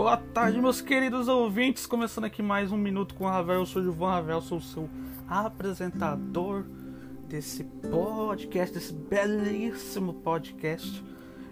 Boa 0.00 0.16
tarde, 0.16 0.58
meus 0.58 0.80
queridos 0.80 1.28
ouvintes. 1.28 1.84
Começando 1.84 2.24
aqui 2.24 2.42
mais 2.42 2.72
um 2.72 2.76
minuto 2.78 3.14
com 3.14 3.24
o 3.24 3.28
Ravel. 3.28 3.56
Eu 3.56 3.66
sou 3.66 3.82
o 3.82 3.84
Gilvan 3.84 4.12
Ravel, 4.12 4.40
sou 4.40 4.56
o 4.56 4.62
seu 4.62 4.88
apresentador 5.28 6.64
desse 7.28 7.64
podcast, 7.64 8.72
desse 8.72 8.94
belíssimo 8.94 10.14
podcast. 10.14 11.04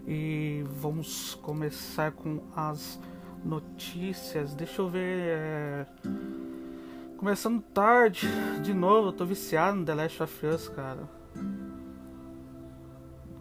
E 0.07 0.65
vamos 0.67 1.35
começar 1.35 2.13
com 2.13 2.41
as 2.57 2.99
notícias. 3.45 4.55
Deixa 4.55 4.81
eu 4.81 4.89
ver. 4.89 5.19
É... 5.27 5.87
Começando 7.19 7.61
tarde, 7.61 8.27
de 8.63 8.73
novo. 8.73 9.09
Eu 9.09 9.13
tô 9.13 9.27
viciado 9.27 9.77
no 9.77 9.85
The 9.85 9.95
Last 9.95 10.23
of 10.23 10.47
Us, 10.47 10.69
cara. 10.71 11.07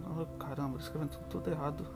Oh, 0.06 0.26
caramba, 0.38 0.78
escrevendo 0.80 1.18
tudo 1.30 1.50
errado. 1.50 1.88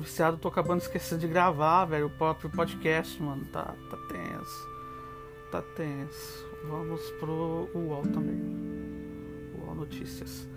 Viciado, 0.00 0.38
tô 0.38 0.48
acabando 0.48 0.80
esquecendo 0.80 1.20
de 1.20 1.28
gravar, 1.28 1.84
velho, 1.84 2.06
o 2.06 2.10
próprio 2.10 2.50
podcast, 2.50 3.22
mano. 3.22 3.44
Tá, 3.46 3.74
tá 3.90 3.96
tenso. 4.08 4.68
Tá 5.50 5.62
tenso. 5.76 6.46
Vamos 6.68 7.00
pro 7.12 7.68
UOL 7.74 8.02
também. 8.02 8.40
UOL 9.58 9.74
Notícias. 9.74 10.48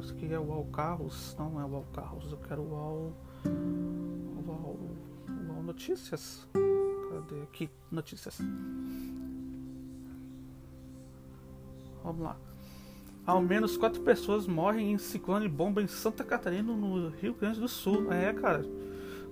Isso 0.00 0.12
aqui 0.12 0.32
é 0.32 0.38
o 0.38 0.42
UOL 0.42 0.66
Carros. 0.66 1.36
Não 1.38 1.60
é 1.60 1.64
o 1.64 1.68
UOL 1.68 1.86
Carros, 1.92 2.32
eu 2.32 2.38
quero 2.38 2.62
o 2.62 2.70
UOL. 2.70 3.16
UOL, 4.46 4.96
UOL 5.48 5.62
Notícias. 5.62 6.48
Cadê 6.52 7.42
aqui? 7.42 7.70
Notícias. 7.90 8.38
Vamos 12.02 12.22
lá. 12.22 12.47
Ao 13.28 13.42
menos 13.42 13.76
quatro 13.76 14.00
pessoas 14.00 14.46
morrem 14.46 14.92
em 14.92 14.96
ciclone 14.96 15.46
bomba 15.50 15.82
em 15.82 15.86
Santa 15.86 16.24
Catarina, 16.24 16.72
no 16.72 17.10
Rio 17.10 17.34
Grande 17.34 17.60
do 17.60 17.68
Sul. 17.68 18.10
É, 18.10 18.32
cara. 18.32 18.64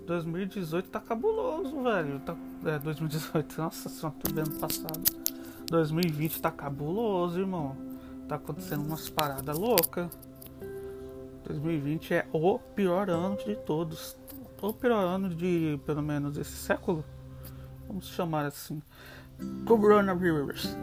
2018 0.04 0.90
tá 0.90 1.00
cabuloso, 1.00 1.82
velho. 1.82 2.20
Tá, 2.20 2.36
é, 2.66 2.78
2018, 2.78 3.56
nossa 3.56 3.88
senhora, 3.88 4.14
tô 4.22 4.34
vendo 4.34 4.60
passado. 4.60 5.02
2020 5.70 6.42
tá 6.42 6.50
cabuloso, 6.50 7.40
irmão. 7.40 7.74
Tá 8.28 8.34
acontecendo 8.34 8.84
umas 8.84 9.08
paradas 9.08 9.58
loucas. 9.58 10.10
2020 11.44 12.12
é 12.12 12.26
o 12.34 12.58
pior 12.58 13.08
ano 13.08 13.38
de 13.38 13.56
todos. 13.56 14.14
O 14.60 14.74
pior 14.74 14.92
ano 14.92 15.30
de, 15.30 15.80
pelo 15.86 16.02
menos, 16.02 16.36
esse 16.36 16.52
século. 16.52 17.02
Vamos 17.88 18.08
chamar 18.08 18.44
assim. 18.44 18.82
Coronavirus. 19.66 20.76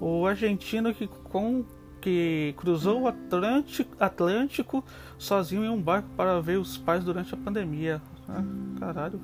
O 0.00 0.24
argentino 0.28 0.94
que 0.94 1.08
com 1.08 1.64
que 2.06 2.54
cruzou 2.56 3.02
o 3.02 3.08
Atlântico, 3.08 3.96
Atlântico 3.98 4.84
sozinho 5.18 5.64
em 5.64 5.68
um 5.68 5.82
barco 5.82 6.08
para 6.16 6.40
ver 6.40 6.56
os 6.56 6.78
pais 6.78 7.02
durante 7.02 7.34
a 7.34 7.36
pandemia. 7.36 8.00
Ah, 8.28 8.44
caralho. 8.78 9.20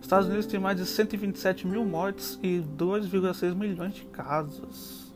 Estados 0.00 0.28
Unidos 0.28 0.46
tem 0.46 0.60
mais 0.60 0.76
de 0.78 0.86
127 0.86 1.66
mil 1.66 1.84
mortes 1.84 2.38
e 2.40 2.62
2,6 2.78 3.52
milhões 3.52 3.94
de 3.94 4.04
casos. 4.04 5.12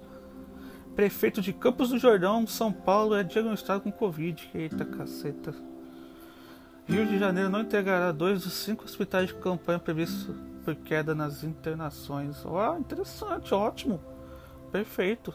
Prefeito 0.97 1.41
de 1.41 1.53
Campos 1.53 1.91
do 1.91 2.01
Jordão, 2.01 2.45
São 2.49 2.73
Paulo, 2.73 3.15
é 3.15 3.23
diagnosticado 3.23 3.83
com 3.83 3.93
Covid. 3.93 4.51
Eita 4.53 4.85
caceta. 4.85 5.55
Rio 6.89 7.07
de 7.07 7.17
Janeiro 7.17 7.49
não 7.49 7.61
entregará 7.61 8.11
dois 8.11 8.43
dos 8.43 8.55
cinco 8.55 8.85
hospitais 8.85 9.29
de 9.29 9.35
campanha 9.35 9.79
previstos 9.79 10.35
por 10.65 10.75
queda 10.75 11.15
nas 11.15 11.45
internações. 11.45 12.45
Ó, 12.45 12.75
oh, 12.75 12.79
interessante, 12.81 13.55
ótimo. 13.55 14.01
Perfeito. 14.73 15.35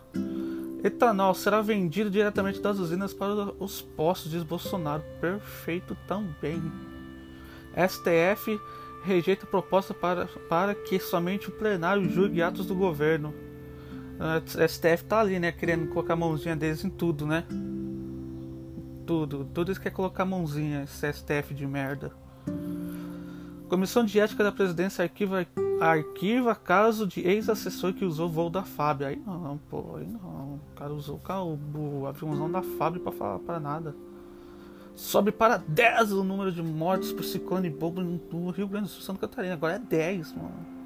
Etanol 0.83 1.33
será 1.35 1.61
vendido 1.61 2.09
diretamente 2.09 2.59
das 2.59 2.79
usinas 2.79 3.13
para 3.13 3.53
os 3.59 3.81
postos, 3.81 4.31
diz 4.31 4.43
Bolsonaro. 4.43 5.03
Perfeito 5.21 5.95
também. 6.07 6.59
STF 7.87 8.59
rejeita 9.03 9.45
proposta 9.45 9.93
para, 9.93 10.25
para 10.49 10.73
que 10.73 10.99
somente 10.99 11.49
o 11.49 11.51
plenário 11.51 12.09
julgue 12.09 12.41
atos 12.41 12.65
do 12.65 12.75
governo. 12.75 13.33
Uh, 14.17 14.67
STF 14.67 15.05
tá 15.05 15.19
ali, 15.19 15.39
né? 15.39 15.51
Querendo 15.51 15.87
colocar 15.89 16.13
a 16.13 16.17
mãozinha 16.17 16.55
deles 16.55 16.83
em 16.83 16.89
tudo, 16.89 17.25
né? 17.27 17.45
Tudo. 19.05 19.47
Tudo 19.53 19.71
isso 19.71 19.79
quer 19.79 19.91
colocar 19.91 20.23
a 20.23 20.25
mãozinha, 20.25 20.83
esse 20.83 21.13
STF 21.13 21.53
de 21.53 21.67
merda. 21.67 22.11
Comissão 23.69 24.03
de 24.03 24.19
Ética 24.19 24.43
da 24.43 24.51
Presidência 24.51 25.03
arquiva, 25.03 25.45
arquiva 25.79 26.55
caso 26.55 27.05
de 27.05 27.21
ex-assessor 27.21 27.93
que 27.93 28.05
usou 28.05 28.29
voo 28.29 28.49
da 28.49 28.63
FAB. 28.63 29.03
Aí 29.03 29.21
não, 29.25 29.59
pô, 29.69 29.95
aí 29.97 30.07
não. 30.07 30.55
O 30.55 30.75
cara 30.75 30.93
usou 30.93 31.19
o, 31.75 32.05
aviãozão 32.05 32.51
da 32.51 32.61
FAB 32.61 32.99
pra 32.99 33.11
falar 33.11 33.39
para 33.39 33.59
nada. 33.59 33.95
Sobe 34.95 35.31
para 35.31 35.57
10 35.57 36.13
o 36.13 36.23
número 36.23 36.51
de 36.51 36.63
mortes 36.63 37.13
por 37.13 37.23
ciclone 37.23 37.69
bobo 37.69 38.01
no 38.01 38.49
Rio 38.49 38.67
Grande 38.67 38.85
do 38.85 38.89
Sul, 38.89 39.03
Santa 39.03 39.27
Catarina. 39.27 39.53
Agora 39.53 39.75
é 39.75 39.79
10, 39.79 40.33
mano. 40.33 40.77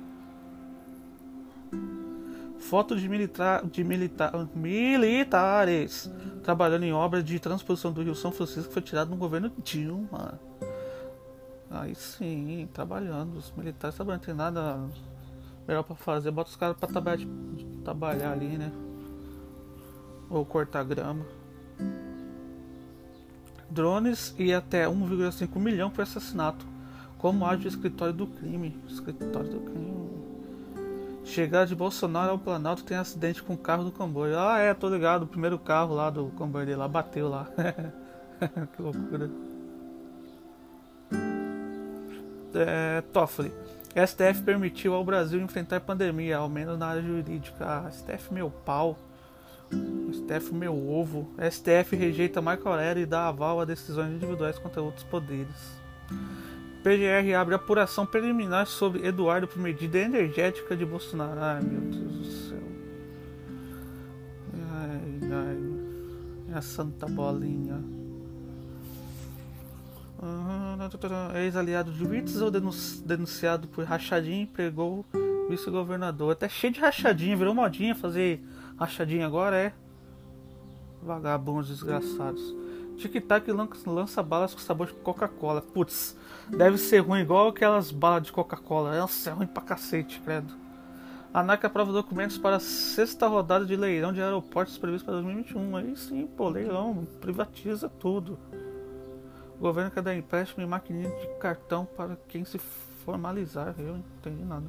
Foto 2.59 2.96
de, 2.96 3.09
militar, 3.09 3.66
de 3.66 3.84
militar, 3.84 4.47
militares 4.53 6.12
trabalhando 6.44 6.84
em 6.84 6.94
obra 6.94 7.23
de 7.23 7.40
transposição 7.40 7.91
do 7.91 8.03
Rio 8.03 8.13
São 8.13 8.31
Francisco 8.31 8.72
foi 8.72 8.81
tirado 8.81 9.09
no 9.09 9.16
governo 9.16 9.52
Dilma. 9.63 10.40
Aí 11.72 11.96
sim, 11.96 12.68
trabalhando. 12.74 13.38
Os 13.38 13.52
militares 13.56 13.96
trabalhando, 13.96 14.20
não 14.20 14.26
tem 14.26 14.36
nada 14.36 14.80
melhor 15.68 15.84
pra 15.84 15.96
fazer. 15.96 16.30
Bota 16.32 16.50
os 16.50 16.56
caras 16.56 16.76
pra 16.76 16.88
trabalhar, 16.88 17.26
trabalhar 17.84 18.34
ali, 18.34 18.58
né? 18.58 18.72
Ou 20.30 20.46
cortar 20.46 20.84
grama. 20.84 21.26
Drones 23.70 24.36
e 24.38 24.54
até 24.54 24.86
1,5 24.86 25.58
milhão 25.58 25.90
por 25.90 26.02
assassinato. 26.02 26.66
Como 27.18 27.46
age 27.46 27.68
o 27.68 27.70
escritório 27.70 28.14
do 28.14 28.28
crime? 28.28 28.78
Escritório 28.88 29.50
do 29.50 29.59
crime. 29.62 29.92
Chegada 31.24 31.68
de 31.68 31.76
Bolsonaro 31.76 32.32
ao 32.32 32.40
Planalto 32.40 32.84
tem 32.84 32.98
acidente 32.98 33.42
com 33.42 33.53
o 33.53 33.58
carro 33.58 33.86
do 33.86 33.92
comboio. 33.92 34.38
Ah, 34.38 34.58
é, 34.58 34.74
tô 34.74 34.90
ligado. 34.90 35.24
O 35.24 35.28
primeiro 35.28 35.58
carro 35.58 35.96
lá 35.96 36.09
do 36.09 36.26
comboio 36.36 36.66
dele 36.66 36.78
lá 36.78 36.88
bateu 36.88 37.30
lá. 37.30 37.48
que 38.76 38.82
loucura 38.82 39.30
é, 42.56 43.01
Toffoli. 43.13 43.51
STF 43.95 44.44
permitiu 44.44 44.94
ao 44.94 45.03
Brasil 45.03 45.39
enfrentar 45.41 45.81
pandemia, 45.81 46.38
ao 46.38 46.47
menos 46.47 46.79
na 46.79 46.88
área 46.88 47.01
jurídica. 47.01 47.66
Ah, 47.66 47.91
STF 47.91 48.34
meu 48.34 48.50
pau. 48.50 48.97
STF 50.12 50.53
meu 50.53 50.73
ovo. 50.73 51.29
STF 51.50 51.95
rejeita 51.95 52.41
Marco 52.41 52.67
Aurélio 52.69 53.03
e 53.03 53.06
dá 53.06 53.28
aval 53.28 53.59
a 53.59 53.66
decisões 53.66 54.13
individuais 54.13 54.57
contra 54.57 54.81
outros 54.81 55.03
poderes. 55.03 55.81
PGR 56.84 57.35
abre 57.35 57.56
apuração 57.56 58.06
preliminar 58.06 58.66
sobre 58.66 59.06
Eduardo 59.06 59.47
por 59.47 59.59
medida 59.59 60.00
energética 60.00 60.75
de 60.75 60.85
Bolsonaro. 60.85 61.40
Ai 61.40 61.61
meu 61.61 61.81
Deus 61.81 62.13
do 62.13 62.25
céu. 62.25 62.63
Ai, 64.72 65.19
ai. 65.31 66.57
A 66.57 66.61
santa 66.61 67.07
bolinha. 67.07 68.00
Ex-aliado 71.36 71.92
de 71.92 72.06
Witzel 72.06 72.52
denunciado 73.04 73.68
por 73.68 73.84
rachadinha 73.86 74.48
pegou 74.54 75.06
vice-governador. 75.50 76.34
Até 76.34 76.48
cheio 76.48 76.74
de 76.74 76.80
rachadinha, 76.80 77.36
virou 77.36 77.56
modinha 77.56 77.96
fazer 77.96 78.44
rachadinha 78.78 79.26
agora, 79.26 79.58
é? 79.58 79.74
Vagabundos 81.02 81.70
desgraçados. 81.70 82.56
Tic-tac 82.98 83.50
lança 83.88 84.22
balas 84.22 84.54
com 84.54 84.59
sabor 84.59 84.88
de 84.88 84.94
Coca-Cola. 84.94 85.62
Putz, 85.62 86.16
deve 86.50 86.78
ser 86.78 87.00
ruim 87.00 87.22
igual 87.22 87.48
aquelas 87.48 87.90
balas 87.90 88.24
de 88.24 88.32
Coca-Cola. 88.32 88.96
Nossa, 89.00 89.32
é 89.32 89.34
ruim 89.34 89.48
pra 89.48 89.64
cacete, 89.64 90.22
credo. 90.24 90.53
ANAC 91.34 91.66
aprova 91.66 91.91
documentos 91.91 92.38
para 92.38 92.58
a 92.58 92.59
sexta 92.59 93.26
rodada 93.28 93.66
de 93.66 93.76
leilão 93.76 94.14
de 94.14 94.22
aeroportos 94.22 94.78
previsto 94.78 95.06
para 95.06 95.16
2021. 95.16 95.76
Aí 95.78 95.96
sim, 95.96 96.28
pô, 96.28 96.50
leilão, 96.50 97.08
privatiza 97.20 97.90
tudo. 97.90 98.38
O 99.61 99.66
governo 99.66 99.91
quer 99.91 100.02
dar 100.02 100.16
empréstimo 100.16 100.63
e 100.63 100.66
maquininha 100.66 101.11
de 101.11 101.28
cartão 101.37 101.85
para 101.85 102.16
quem 102.28 102.43
se 102.43 102.58
formalizar. 102.58 103.75
Eu 103.78 103.93
não 103.93 104.03
entendi 104.17 104.43
nada. 104.43 104.66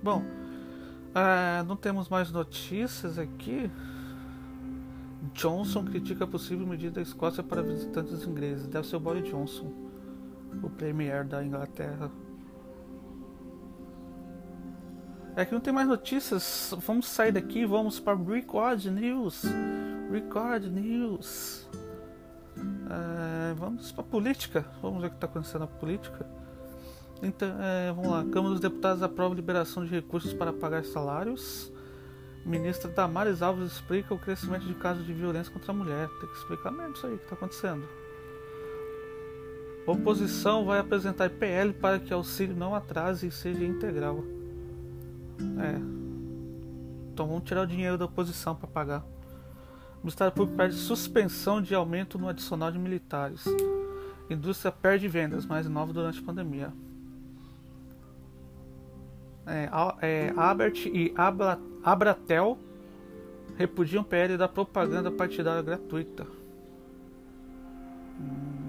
Bom, 0.00 0.22
é, 1.12 1.64
não 1.64 1.74
temos 1.74 2.08
mais 2.08 2.30
notícias 2.30 3.18
aqui. 3.18 3.68
Johnson 5.34 5.84
critica 5.84 6.28
possível 6.28 6.64
medida 6.64 6.92
da 6.92 7.02
Escócia 7.02 7.42
para 7.42 7.62
visitantes 7.62 8.24
ingleses. 8.24 8.68
Deve 8.68 8.86
ser 8.86 8.94
o 8.94 9.00
Boris 9.00 9.28
Johnson, 9.28 9.72
o 10.62 10.70
premier 10.70 11.24
da 11.24 11.44
Inglaterra. 11.44 12.12
É 15.36 15.44
que 15.44 15.52
não 15.52 15.60
tem 15.60 15.72
mais 15.72 15.86
notícias. 15.86 16.74
Vamos 16.78 17.06
sair 17.06 17.32
daqui, 17.32 17.64
vamos 17.64 18.00
para 18.00 18.16
Record 18.16 18.84
News. 18.86 19.44
Record 20.10 20.64
News. 20.64 21.68
É, 22.56 23.54
vamos 23.54 23.92
para 23.92 24.02
política. 24.02 24.66
Vamos 24.82 25.00
ver 25.00 25.06
o 25.06 25.10
que 25.10 25.16
está 25.16 25.26
acontecendo 25.26 25.60
na 25.60 25.66
política. 25.66 26.26
Então, 27.22 27.48
é, 27.60 27.92
vamos 27.92 28.10
lá. 28.10 28.24
Câmara 28.24 28.50
dos 28.50 28.60
Deputados 28.60 29.02
aprova 29.02 29.34
liberação 29.34 29.84
de 29.84 29.90
recursos 29.90 30.32
para 30.32 30.52
pagar 30.52 30.84
salários. 30.84 31.72
Ministra 32.44 32.90
Damares 32.90 33.42
Alves 33.42 33.72
explica 33.72 34.14
o 34.14 34.18
crescimento 34.18 34.64
de 34.66 34.74
casos 34.74 35.06
de 35.06 35.12
violência 35.12 35.52
contra 35.52 35.70
a 35.70 35.74
mulher. 35.74 36.08
Tem 36.20 36.28
que 36.28 36.38
explicar 36.38 36.70
mesmo 36.70 36.94
isso 36.94 37.06
aí 37.06 37.16
que 37.16 37.22
está 37.22 37.34
acontecendo. 37.34 37.86
Oposição 39.86 40.64
vai 40.64 40.78
apresentar 40.78 41.26
IPL 41.26 41.72
para 41.80 41.98
que 41.98 42.12
auxílio 42.12 42.56
não 42.56 42.74
atrase 42.74 43.26
e 43.26 43.30
seja 43.30 43.64
integral. 43.64 44.24
É. 45.58 46.00
Então 47.12 47.26
vamos 47.26 47.44
tirar 47.44 47.62
o 47.62 47.66
dinheiro 47.66 47.98
da 47.98 48.04
oposição 48.04 48.54
para 48.54 48.66
pagar. 48.66 49.04
O 49.96 50.04
Ministério 50.04 50.32
Público 50.32 50.56
pede 50.56 50.74
suspensão 50.74 51.60
de 51.60 51.74
aumento 51.74 52.18
no 52.18 52.28
adicional 52.28 52.72
de 52.72 52.78
militares. 52.78 53.44
Indústria 54.30 54.72
perde 54.72 55.08
vendas, 55.08 55.44
mais 55.44 55.68
nova 55.68 55.92
durante 55.92 56.20
a 56.20 56.22
pandemia. 56.22 56.72
É, 59.46 59.68
é, 60.00 60.32
Abert 60.36 60.86
e 60.86 61.12
Abra, 61.16 61.58
Abratel 61.82 62.56
repudiam 63.56 64.04
PL 64.04 64.36
da 64.36 64.48
propaganda 64.48 65.10
partidária 65.10 65.60
gratuita. 65.60 66.26
Hum. 68.18 68.60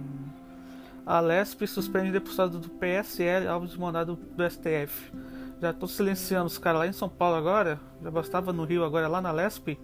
A 1.05 1.19
Lesp 1.19 1.65
suspende 1.67 2.11
deputado 2.11 2.59
do 2.59 2.69
PSL 2.69 3.47
alvo 3.47 3.67
de 3.67 3.79
mandado 3.79 4.15
do 4.15 4.49
STF. 4.49 5.11
Já 5.61 5.69
estou 5.69 5.87
silenciando 5.87 6.47
os 6.47 6.57
caras 6.57 6.79
lá 6.79 6.87
em 6.87 6.91
São 6.91 7.07
Paulo 7.07 7.35
agora. 7.35 7.79
Já 8.01 8.09
bastava 8.09 8.51
no 8.51 8.65
Rio, 8.65 8.83
agora 8.83 9.07
lá 9.07 9.21
na 9.21 9.31
Lesp. 9.31 9.77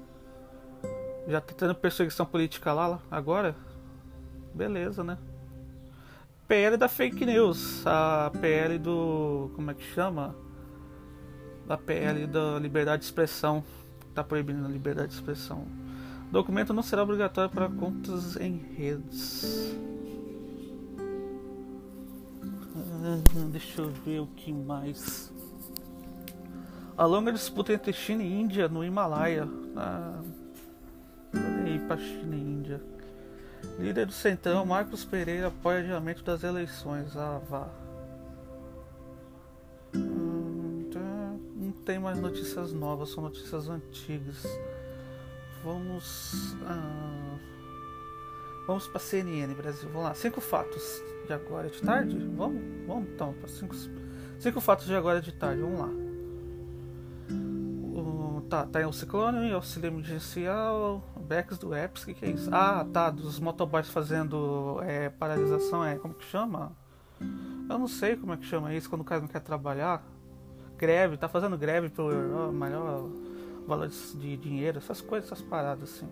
Já 1.28 1.40
tá 1.40 1.54
tendo 1.56 1.76
perseguição 1.76 2.26
política 2.26 2.74
lá 2.74 3.00
agora. 3.12 3.56
Beleza, 4.56 5.04
né? 5.04 5.20
PL 6.48 6.78
da 6.78 6.88
fake 6.88 7.24
news. 7.28 7.86
A 7.86 8.32
PL 8.42 8.80
do. 8.80 9.52
Como 9.56 9.70
é 9.70 9.76
que 9.76 9.84
chama? 9.84 10.36
Da 11.68 11.78
PL 11.78 12.26
da 12.26 12.58
liberdade 12.58 13.02
de 13.02 13.06
expressão. 13.06 13.64
Tá 14.16 14.24
proibindo 14.24 14.66
a 14.66 14.70
liberdade 14.70 15.10
de 15.10 15.14
expressão. 15.14 15.68
Documento 16.32 16.74
não 16.74 16.82
será 16.82 17.04
obrigatório 17.04 17.52
para 17.52 17.70
contas 17.70 18.36
em 18.38 18.58
redes. 18.76 19.78
Deixa 23.52 23.82
eu 23.82 23.90
ver 23.90 24.22
o 24.22 24.28
que 24.28 24.52
mais. 24.52 25.37
A 26.98 27.06
longa 27.06 27.32
disputa 27.32 27.72
entre 27.72 27.94
China 27.94 28.24
e 28.24 28.42
Índia 28.42 28.68
no 28.68 28.84
Himalaia. 28.84 29.48
Ah, 29.76 30.20
aí 31.64 31.78
para 31.88 31.98
China 31.98 32.36
e 32.36 32.40
Índia. 32.40 32.82
Líder 33.78 34.08
do 34.08 34.12
Centrão, 34.12 34.66
Marcos 34.66 35.06
Pereira 35.06 35.48
apoia 35.50 35.80
adiamento 35.80 36.24
das 36.24 36.44
eleições. 36.44 37.16
Ah, 37.16 37.40
vá. 37.48 37.70
Não 39.94 41.72
tem 41.86 42.00
mais 42.00 42.18
notícias 42.20 42.74
novas, 42.74 43.10
são 43.10 43.22
notícias 43.22 43.70
antigas. 43.70 44.44
Vamos. 45.64 46.56
Ah, 46.66 47.38
vamos 48.66 48.88
para 48.88 49.00
CNN 49.00 49.54
Brasil. 49.54 49.88
Vamos 49.90 50.08
lá. 50.08 50.16
Cinco 50.16 50.42
fatos 50.42 51.00
de 51.28 51.34
agora 51.34 51.70
de 51.70 51.80
tarde? 51.80 52.18
Vamos? 52.36 52.60
Vamos 52.88 53.10
então. 53.10 53.34
Para 53.34 53.50
cinco, 53.50 53.76
cinco 54.40 54.60
fatos 54.60 54.88
de 54.88 54.96
agora 54.96 55.22
de 55.22 55.32
tarde. 55.32 55.62
Vamos 55.62 55.80
lá. 55.80 56.07
Tá, 58.48 58.66
tá 58.66 58.82
em 58.82 58.86
o 58.86 58.94
ciclone, 58.94 59.52
auxílio 59.52 59.88
emergencial, 59.88 61.04
backs 61.20 61.58
do 61.58 61.74
apps, 61.74 62.04
o 62.04 62.06
que, 62.08 62.14
que 62.14 62.26
é 62.26 62.30
isso? 62.30 62.50
Ah, 62.54 62.86
tá, 62.92 63.10
dos 63.10 63.40
motoboys 63.40 63.90
fazendo 63.90 64.80
é, 64.84 65.10
paralisação, 65.10 65.84
é 65.84 65.96
como 65.98 66.14
que 66.14 66.26
chama? 66.26 66.72
Eu 67.70 67.78
não 67.78 67.88
sei 67.88 68.16
como 68.16 68.34
é 68.34 68.38
que 68.38 68.46
chama 68.46 68.74
isso 68.74 68.90
quando 68.90 69.02
o 69.02 69.06
cara 69.06 69.22
não 69.22 69.28
quer 69.28 69.42
trabalhar. 69.42 70.04
Greve, 70.78 71.18
tá 71.18 71.28
fazendo 71.28 71.58
greve 71.58 71.90
pelo 71.90 72.54
maior 72.54 73.10
valor 73.68 73.88
de 73.88 74.38
dinheiro, 74.38 74.78
essas 74.78 75.02
coisas, 75.02 75.32
essas 75.32 75.44
paradas 75.44 75.90
assim. 75.90 76.10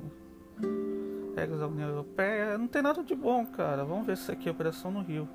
Regras 1.35 1.59
da 1.59 1.67
União 1.67 1.89
Europeia, 1.89 2.57
não 2.57 2.67
tem 2.67 2.81
nada 2.81 3.03
de 3.03 3.15
bom, 3.15 3.45
cara. 3.45 3.83
Vamos 3.85 4.05
ver 4.05 4.17
se 4.17 4.23
isso 4.23 4.31
aqui 4.31 4.49
é 4.49 4.51
Operação 4.51 4.91
no 4.91 5.01
Rio. 5.01 5.27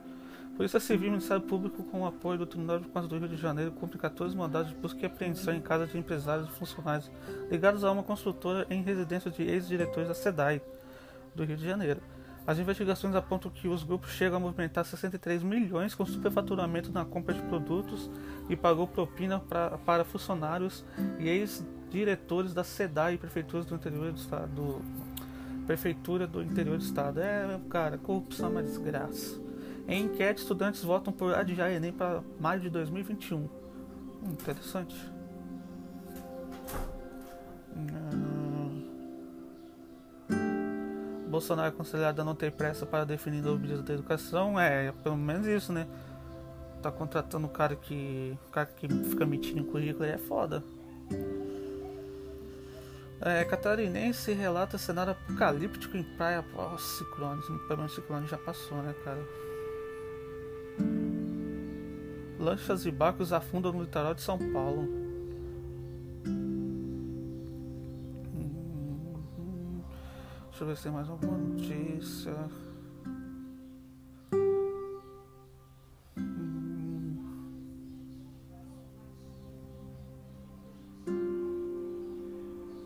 Polícia 0.56 0.78
Civil 0.78 1.08
e 1.08 1.10
Ministério 1.10 1.42
Público, 1.42 1.82
com 1.84 2.02
o 2.02 2.06
apoio 2.06 2.38
do 2.38 2.46
Tribunal 2.46 2.78
de 2.78 2.88
Contas 2.88 3.08
do 3.08 3.18
Rio 3.18 3.28
de 3.28 3.36
Janeiro, 3.36 3.72
cumpre 3.72 3.98
14 3.98 4.36
mandados 4.36 4.68
de 4.68 4.74
busca 4.74 5.00
e 5.00 5.06
apreensão 5.06 5.54
em 5.54 5.60
casa 5.60 5.86
de 5.86 5.96
empresários 5.96 6.48
e 6.48 6.52
funcionários 6.52 7.10
ligados 7.50 7.82
a 7.82 7.90
uma 7.90 8.02
construtora 8.02 8.66
em 8.68 8.82
residência 8.82 9.30
de 9.30 9.42
ex-diretores 9.42 10.08
da 10.08 10.14
SEDAI 10.14 10.60
do 11.34 11.44
Rio 11.44 11.56
de 11.56 11.64
Janeiro. 11.64 12.02
As 12.46 12.58
investigações 12.58 13.14
apontam 13.14 13.50
que 13.50 13.68
os 13.68 13.84
grupos 13.84 14.10
chegam 14.10 14.36
a 14.36 14.40
movimentar 14.40 14.84
63 14.84 15.42
milhões 15.42 15.94
com 15.94 16.04
superfaturamento 16.04 16.90
na 16.90 17.04
compra 17.04 17.34
de 17.34 17.42
produtos 17.42 18.10
e 18.48 18.56
pagou 18.56 18.86
propina 18.86 19.38
pra, 19.38 19.78
para 19.78 20.04
funcionários 20.04 20.84
e 21.18 21.28
ex-diretores 21.28 22.52
da 22.52 22.64
SEDAI 22.64 23.14
e 23.14 23.18
prefeituras 23.18 23.66
do 23.66 23.74
interior 23.74 24.12
do 24.12 24.18
estado. 24.18 24.50
Do, 24.52 25.10
prefeitura 25.70 26.26
do 26.26 26.42
interior 26.42 26.76
do 26.76 26.82
estado. 26.82 27.20
É, 27.20 27.60
cara, 27.68 27.96
corrupção 27.96 28.48
é 28.48 28.50
uma 28.50 28.62
desgraça. 28.62 29.40
Em 29.90 30.04
enquete, 30.04 30.40
estudantes 30.40 30.84
votam 30.84 31.12
por 31.12 31.34
adiar 31.34 31.68
Enem 31.72 31.92
para 31.92 32.22
maio 32.38 32.60
de 32.60 32.70
2021. 32.70 33.38
Hum, 33.38 33.50
interessante. 34.30 34.94
Hum. 37.76 38.86
Bolsonaro 41.28 41.66
é 41.66 41.70
aconselhado 41.70 42.22
a 42.22 42.24
não 42.24 42.36
ter 42.36 42.52
pressa 42.52 42.86
para 42.86 43.04
definir 43.04 43.44
o 43.44 43.52
objeto 43.52 43.82
da 43.82 43.94
educação. 43.94 44.60
É, 44.60 44.92
pelo 44.92 45.16
menos 45.16 45.48
isso, 45.48 45.72
né? 45.72 45.88
Tá 46.80 46.92
contratando 46.92 47.48
o 47.48 47.50
cara 47.50 47.74
que. 47.74 48.38
O 48.46 48.50
cara 48.52 48.66
que 48.66 48.86
fica 48.86 49.26
mentindo 49.26 49.58
em 49.58 49.64
currículo 49.64 50.04
é 50.04 50.18
foda. 50.18 50.62
É, 53.20 53.44
catarinense 53.44 54.32
relata 54.32 54.78
cenário 54.78 55.12
apocalíptico 55.12 55.96
em 55.96 56.04
praia 56.16 56.38
após 56.38 56.80
ciclones. 56.80 57.44
Pelo 57.66 57.78
menos 57.78 57.92
ciclone 57.92 58.28
já 58.28 58.38
passou, 58.38 58.78
né, 58.82 58.94
cara? 59.04 59.49
Lanchas 62.40 62.86
e 62.86 62.90
barcos 62.90 63.34
afundam 63.34 63.70
no 63.70 63.82
litoral 63.82 64.14
de 64.14 64.22
São 64.22 64.38
Paulo. 64.50 64.88
Deixa 70.48 70.64
eu 70.64 70.66
ver 70.66 70.76
se 70.76 70.82
tem 70.84 70.92
mais 70.92 71.10
alguma 71.10 71.36
notícia. 71.36 72.32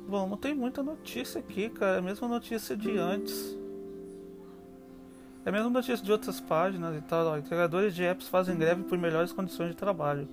Bom, 0.08 0.28
não 0.28 0.36
tem 0.36 0.52
muita 0.52 0.82
notícia 0.82 1.38
aqui, 1.38 1.70
cara. 1.70 1.98
A 1.98 2.02
mesma 2.02 2.26
notícia 2.26 2.76
de 2.76 2.98
antes. 2.98 3.56
É 5.44 5.50
a 5.50 5.52
mesma 5.52 5.68
notícia 5.68 6.02
de 6.02 6.10
outras 6.10 6.40
páginas 6.40 6.96
e 6.96 7.00
tal. 7.02 7.38
Entregadores 7.38 7.94
de 7.94 8.02
apps 8.02 8.28
fazem 8.28 8.56
greve 8.56 8.82
por 8.84 8.96
melhores 8.96 9.32
condições 9.32 9.70
de 9.70 9.76
trabalho. 9.76 10.26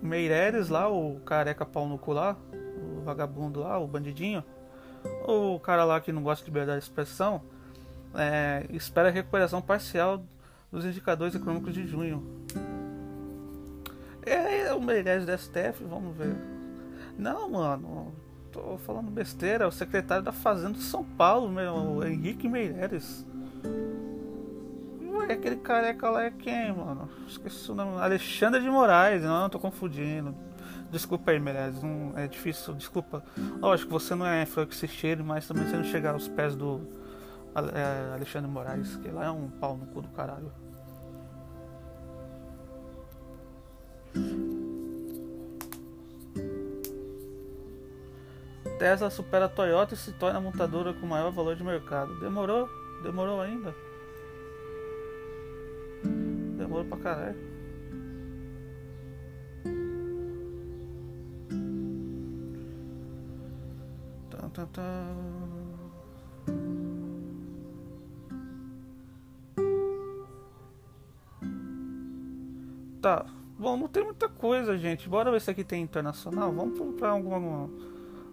Meireles 0.00 0.70
lá, 0.70 0.88
o 0.88 1.20
careca 1.20 1.66
pau 1.66 1.86
no 1.86 1.98
cu 1.98 2.12
lá, 2.12 2.36
o 2.52 3.02
vagabundo 3.02 3.60
lá, 3.60 3.78
o 3.78 3.86
bandidinho, 3.86 4.42
o 5.26 5.60
cara 5.60 5.84
lá 5.84 6.00
que 6.00 6.10
não 6.10 6.22
gosta 6.22 6.42
de 6.42 6.50
liberdade 6.50 6.78
de 6.78 6.84
expressão, 6.84 7.42
é, 8.14 8.64
espera 8.70 9.08
a 9.08 9.12
recuperação 9.12 9.60
parcial 9.60 10.22
dos 10.70 10.86
indicadores 10.86 11.34
econômicos 11.34 11.74
de 11.74 11.86
junho. 11.86 12.26
É, 14.24 14.72
o 14.72 14.80
Meireles 14.80 15.26
do 15.26 15.36
STF, 15.36 15.84
vamos 15.84 16.16
ver. 16.16 16.34
Não, 17.18 17.50
mano, 17.50 18.14
tô 18.52 18.78
falando 18.78 19.10
besteira, 19.10 19.66
o 19.66 19.72
secretário 19.72 20.22
da 20.22 20.32
Fazenda 20.32 20.74
de 20.74 20.82
São 20.82 21.02
Paulo, 21.02 21.48
meu, 21.48 21.74
o 21.74 22.04
Henrique 22.04 22.48
Meireles. 22.48 23.26
Ué, 25.02 25.32
aquele 25.32 25.56
careca 25.56 26.10
lá 26.10 26.24
é 26.24 26.30
quem, 26.30 26.72
mano? 26.72 27.08
Esqueci 27.26 27.70
o 27.70 27.74
nome. 27.74 28.00
Alexandre 28.00 28.60
de 28.60 28.68
Moraes, 28.68 29.22
não, 29.22 29.48
tô 29.48 29.58
confundindo. 29.58 30.34
Desculpa 30.90 31.30
aí, 31.30 31.40
Meireles, 31.40 31.82
não, 31.82 32.12
é 32.14 32.28
difícil, 32.28 32.74
desculpa. 32.74 33.24
Lógico, 33.58 33.90
você 33.90 34.14
não 34.14 34.26
é 34.26 34.46
cheiro, 34.86 35.24
mas 35.24 35.48
também 35.48 35.64
você 35.64 35.76
não 35.76 35.84
chegar 35.84 36.12
aos 36.12 36.28
pés 36.28 36.54
do 36.54 36.86
é, 37.56 38.14
Alexandre 38.14 38.48
de 38.48 38.54
Moraes, 38.54 38.96
que 38.96 39.08
lá 39.08 39.24
é 39.24 39.30
um 39.30 39.48
pau 39.48 39.76
no 39.76 39.86
cu 39.86 40.02
do 40.02 40.08
caralho. 40.08 40.52
Tesla 48.82 49.08
supera 49.10 49.44
a 49.44 49.48
Toyota 49.48 49.94
e 49.94 49.96
se 49.96 50.10
torna 50.10 50.40
a 50.40 50.42
montadora 50.42 50.92
com 50.92 51.06
maior 51.06 51.30
valor 51.30 51.54
de 51.54 51.62
mercado. 51.62 52.18
Demorou? 52.18 52.68
Demorou 53.04 53.40
ainda? 53.40 53.72
Demorou 56.58 56.84
pra 56.86 56.98
caralho. 56.98 57.36
Tá, 64.28 64.48
tá, 64.48 64.66
tá. 64.66 65.06
Tá. 73.00 73.26
Bom, 73.56 73.76
não 73.76 73.86
tem 73.86 74.02
muita 74.02 74.28
coisa, 74.28 74.76
gente. 74.76 75.08
Bora 75.08 75.30
ver 75.30 75.40
se 75.40 75.52
aqui 75.52 75.62
tem 75.62 75.84
internacional. 75.84 76.50
Vamos 76.50 76.96
para 76.98 77.10
alguma 77.10 77.38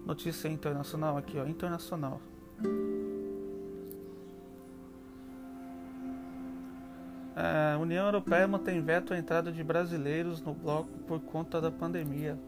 notícia 0.06 0.48
internacional 0.48 1.16
aqui, 1.16 1.38
ó. 1.38 1.46
Internacional. 1.46 2.20
É, 7.36 7.74
a 7.74 7.78
União 7.78 8.04
Europeia 8.04 8.46
mantém 8.46 8.82
veto 8.82 9.14
à 9.14 9.18
entrada 9.18 9.50
de 9.50 9.64
brasileiros 9.64 10.42
no 10.42 10.52
bloco 10.52 10.90
por 11.06 11.20
conta 11.20 11.60
da 11.60 11.70
pandemia. 11.70 12.38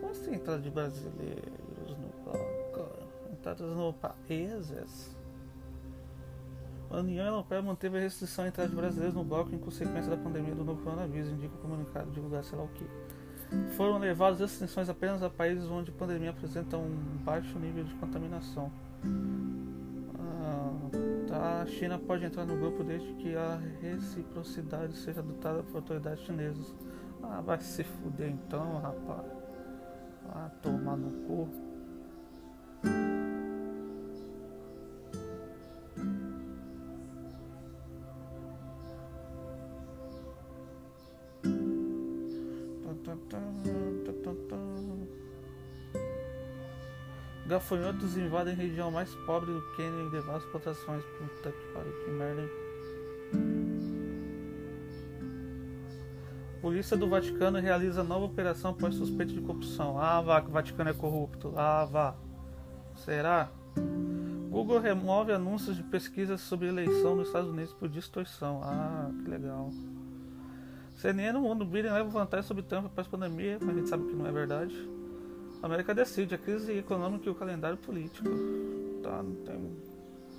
Como 0.00 0.10
assim 0.10 0.34
entrada 0.34 0.60
de 0.60 0.70
brasileiros 0.70 1.96
no 1.98 2.24
bloco? 2.24 2.90
Entradas 3.30 3.76
no 3.76 3.92
países? 3.92 5.16
A 6.90 6.96
União 6.96 7.26
Europeia 7.26 7.60
manteve 7.60 7.98
a 7.98 8.00
restrição 8.00 8.46
à 8.46 8.48
entrada 8.48 8.70
de 8.70 8.74
brasileiros 8.74 9.14
no 9.14 9.22
bloco 9.22 9.54
em 9.54 9.58
consequência 9.58 10.10
da 10.10 10.16
pandemia 10.16 10.54
do 10.54 10.64
novo 10.64 10.82
coronavírus, 10.82 11.28
indica 11.28 11.54
o 11.54 11.58
comunicado 11.58 12.10
divulgado 12.10 12.46
sei 12.46 12.58
lá 12.58 12.64
o 12.64 12.68
que. 12.68 12.84
Foram 13.76 13.98
levadas 13.98 14.40
restrições 14.40 14.88
apenas 14.88 15.22
a 15.22 15.30
países 15.30 15.68
onde 15.70 15.90
a 15.90 15.94
pandemia 15.94 16.30
apresenta 16.30 16.76
um 16.76 16.90
baixo 17.24 17.58
nível 17.58 17.84
de 17.84 17.94
contaminação. 17.94 18.70
Ah. 20.18 21.08
A 21.30 21.66
China 21.66 21.98
pode 21.98 22.24
entrar 22.24 22.46
no 22.46 22.56
grupo 22.56 22.82
desde 22.82 23.12
que 23.14 23.36
a 23.36 23.60
reciprocidade 23.80 24.94
seja 24.96 25.20
adotada 25.20 25.62
por 25.62 25.76
autoridades 25.76 26.24
chinesas. 26.24 26.74
Ah, 27.22 27.40
vai 27.40 27.60
se 27.60 27.84
fuder 27.84 28.30
então, 28.30 28.80
rapaz. 28.80 29.26
Vai 30.26 30.50
tomar 30.62 30.96
no 30.96 31.10
cu. 31.26 31.67
Gafanhotos 47.68 48.16
invadem 48.16 48.54
região 48.54 48.90
mais 48.90 49.14
pobre 49.26 49.52
do 49.52 49.60
Quênia 49.76 50.06
e 50.06 50.08
devastam 50.08 50.50
plantações. 50.50 51.04
Puta 51.04 51.52
que 51.52 51.72
pariu, 51.74 51.92
que 52.02 52.10
merda, 52.12 52.40
hein? 52.40 52.48
Polícia 56.62 56.96
do 56.96 57.06
Vaticano 57.06 57.60
realiza 57.60 58.02
nova 58.02 58.24
operação 58.24 58.70
após 58.70 58.94
suspeita 58.94 59.34
de 59.34 59.42
corrupção. 59.42 60.00
Ah, 60.00 60.18
vá, 60.22 60.40
que 60.40 60.48
o 60.48 60.50
Vaticano 60.50 60.88
é 60.88 60.94
corrupto. 60.94 61.52
Ah, 61.58 61.84
vá. 61.84 62.16
Será? 62.96 63.50
Google 64.48 64.80
remove 64.80 65.30
anúncios 65.30 65.76
de 65.76 65.82
pesquisas 65.82 66.40
sobre 66.40 66.68
eleição 66.68 67.16
nos 67.16 67.26
Estados 67.26 67.50
Unidos 67.50 67.74
por 67.74 67.90
distorção. 67.90 68.62
Ah, 68.64 69.10
que 69.22 69.28
legal. 69.28 69.70
CNN 70.96 71.32
no 71.32 71.42
mundo, 71.42 71.66
Biden 71.66 71.92
leva 71.92 72.08
vantagem 72.08 72.46
sobre 72.46 72.62
Trump 72.62 72.86
após 72.86 73.06
pandemia, 73.06 73.58
mas 73.60 73.68
a 73.68 73.78
gente 73.78 73.90
sabe 73.90 74.06
que 74.06 74.14
não 74.14 74.26
é 74.26 74.32
verdade. 74.32 74.74
América 75.62 75.94
decide 75.94 76.34
a 76.34 76.38
crise 76.38 76.72
econômica 76.72 77.28
e 77.28 77.32
o 77.32 77.34
calendário 77.34 77.76
político. 77.76 78.28
Tá, 79.02 79.22
não 79.22 79.34
tem, 79.34 79.76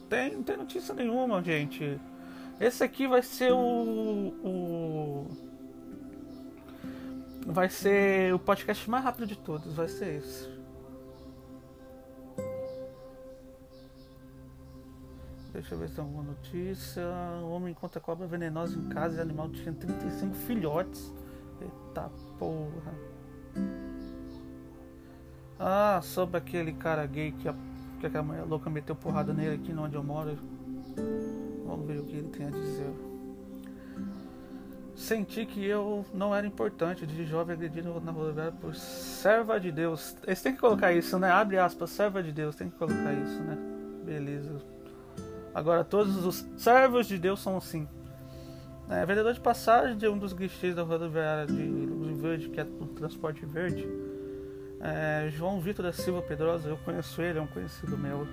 tem, 0.09 0.35
não 0.35 0.43
tem 0.43 0.57
notícia 0.57 0.93
nenhuma, 0.93 1.41
gente. 1.43 1.99
Esse 2.59 2.83
aqui 2.83 3.07
vai 3.07 3.21
ser 3.21 3.51
o, 3.51 4.33
o 4.43 5.27
vai 7.45 7.69
ser 7.69 8.33
o 8.33 8.39
podcast 8.39 8.89
mais 8.89 9.03
rápido 9.03 9.25
de 9.25 9.37
todos, 9.37 9.73
vai 9.73 9.87
ser 9.87 10.17
esse. 10.17 10.59
Deixa 15.51 15.73
eu 15.73 15.79
ver 15.79 15.89
se 15.89 15.95
tem 15.95 16.03
alguma 16.03 16.23
notícia. 16.23 17.03
O 17.43 17.49
homem 17.49 17.71
encontra 17.71 17.99
cobra 17.99 18.27
venenosa 18.27 18.77
em 18.77 18.87
casa 18.89 19.17
e 19.17 19.21
animal 19.21 19.49
tinha 19.49 19.73
35 19.73 20.35
filhotes. 20.35 21.13
Eita 21.59 22.09
porra. 22.37 22.93
Ah, 25.59 25.99
sobre 26.01 26.37
aquele 26.37 26.71
cara 26.71 27.05
gay 27.05 27.33
que 27.33 27.49
a, 27.49 27.53
que 27.99 28.05
a 28.15 28.23
mulher 28.23 28.45
louca 28.45 28.69
meteu 28.69 28.95
porrada 28.95 29.33
nele 29.33 29.55
aqui 29.55 29.73
onde 29.77 29.93
eu 29.93 30.03
moro. 30.03 30.37
Vamos 31.65 31.85
ver 31.85 31.99
o 31.99 32.05
que 32.05 32.15
ele 32.15 32.29
tem 32.29 32.47
a 32.47 32.49
dizer. 32.49 32.93
Senti 34.95 35.45
que 35.45 35.65
eu 35.65 36.05
não 36.13 36.33
era 36.33 36.47
importante, 36.47 37.05
de 37.05 37.25
jovem 37.25 37.55
agredido 37.55 37.99
na 38.01 38.11
rodoviária 38.11 38.53
por 38.53 38.73
serva 38.73 39.59
de 39.59 39.71
Deus. 39.71 40.15
Eles 40.25 40.41
têm 40.41 40.53
que 40.53 40.59
colocar 40.59 40.93
isso, 40.93 41.19
né? 41.19 41.29
Abre 41.29 41.57
aspas, 41.57 41.89
serva 41.89 42.23
de 42.23 42.31
Deus, 42.31 42.55
tem 42.55 42.69
que 42.69 42.77
colocar 42.77 43.13
isso, 43.13 43.41
né? 43.41 43.57
Beleza. 44.05 44.61
Agora 45.53 45.83
todos 45.83 46.25
os 46.25 46.47
servos 46.57 47.05
de 47.05 47.17
Deus 47.17 47.41
são 47.41 47.57
assim. 47.57 47.87
É, 48.89 49.05
vendedor 49.05 49.33
de 49.33 49.39
passagem 49.39 49.97
de 49.97 50.07
um 50.07 50.17
dos 50.17 50.31
guichês 50.31 50.75
da 50.75 50.83
rodoviária 50.83 51.45
de 51.45 51.63
Luz 51.63 52.17
Verde, 52.17 52.49
que 52.49 52.59
é 52.59 52.63
o 52.63 52.87
transporte 52.87 53.45
verde 53.45 53.87
é, 54.81 55.29
João 55.31 55.59
Vitor 55.59 55.83
da 55.83 55.91
Silva 55.91 56.21
Pedrosa, 56.21 56.69
eu 56.69 56.77
conheço 56.77 57.21
ele, 57.21 57.39
é 57.39 57.41
um 57.41 57.47
conhecido 57.47 57.97
meu. 57.97 58.25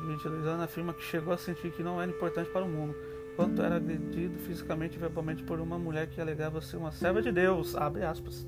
De 0.00 0.06
22 0.08 0.46
anos, 0.46 0.64
afirma 0.64 0.92
que 0.92 1.02
chegou 1.02 1.32
a 1.32 1.38
sentir 1.38 1.70
que 1.70 1.82
não 1.82 2.00
era 2.00 2.10
importante 2.10 2.50
para 2.50 2.64
o 2.64 2.68
mundo, 2.68 2.94
quanto 3.36 3.62
era 3.62 3.76
agredido 3.76 4.38
fisicamente 4.40 4.96
e 4.96 4.98
verbalmente 4.98 5.42
por 5.44 5.60
uma 5.60 5.78
mulher 5.78 6.08
que 6.08 6.20
alegava 6.20 6.60
ser 6.60 6.76
uma 6.76 6.90
serva 6.90 7.22
de 7.22 7.30
Deus, 7.30 7.76
abre 7.76 8.04
aspas. 8.04 8.46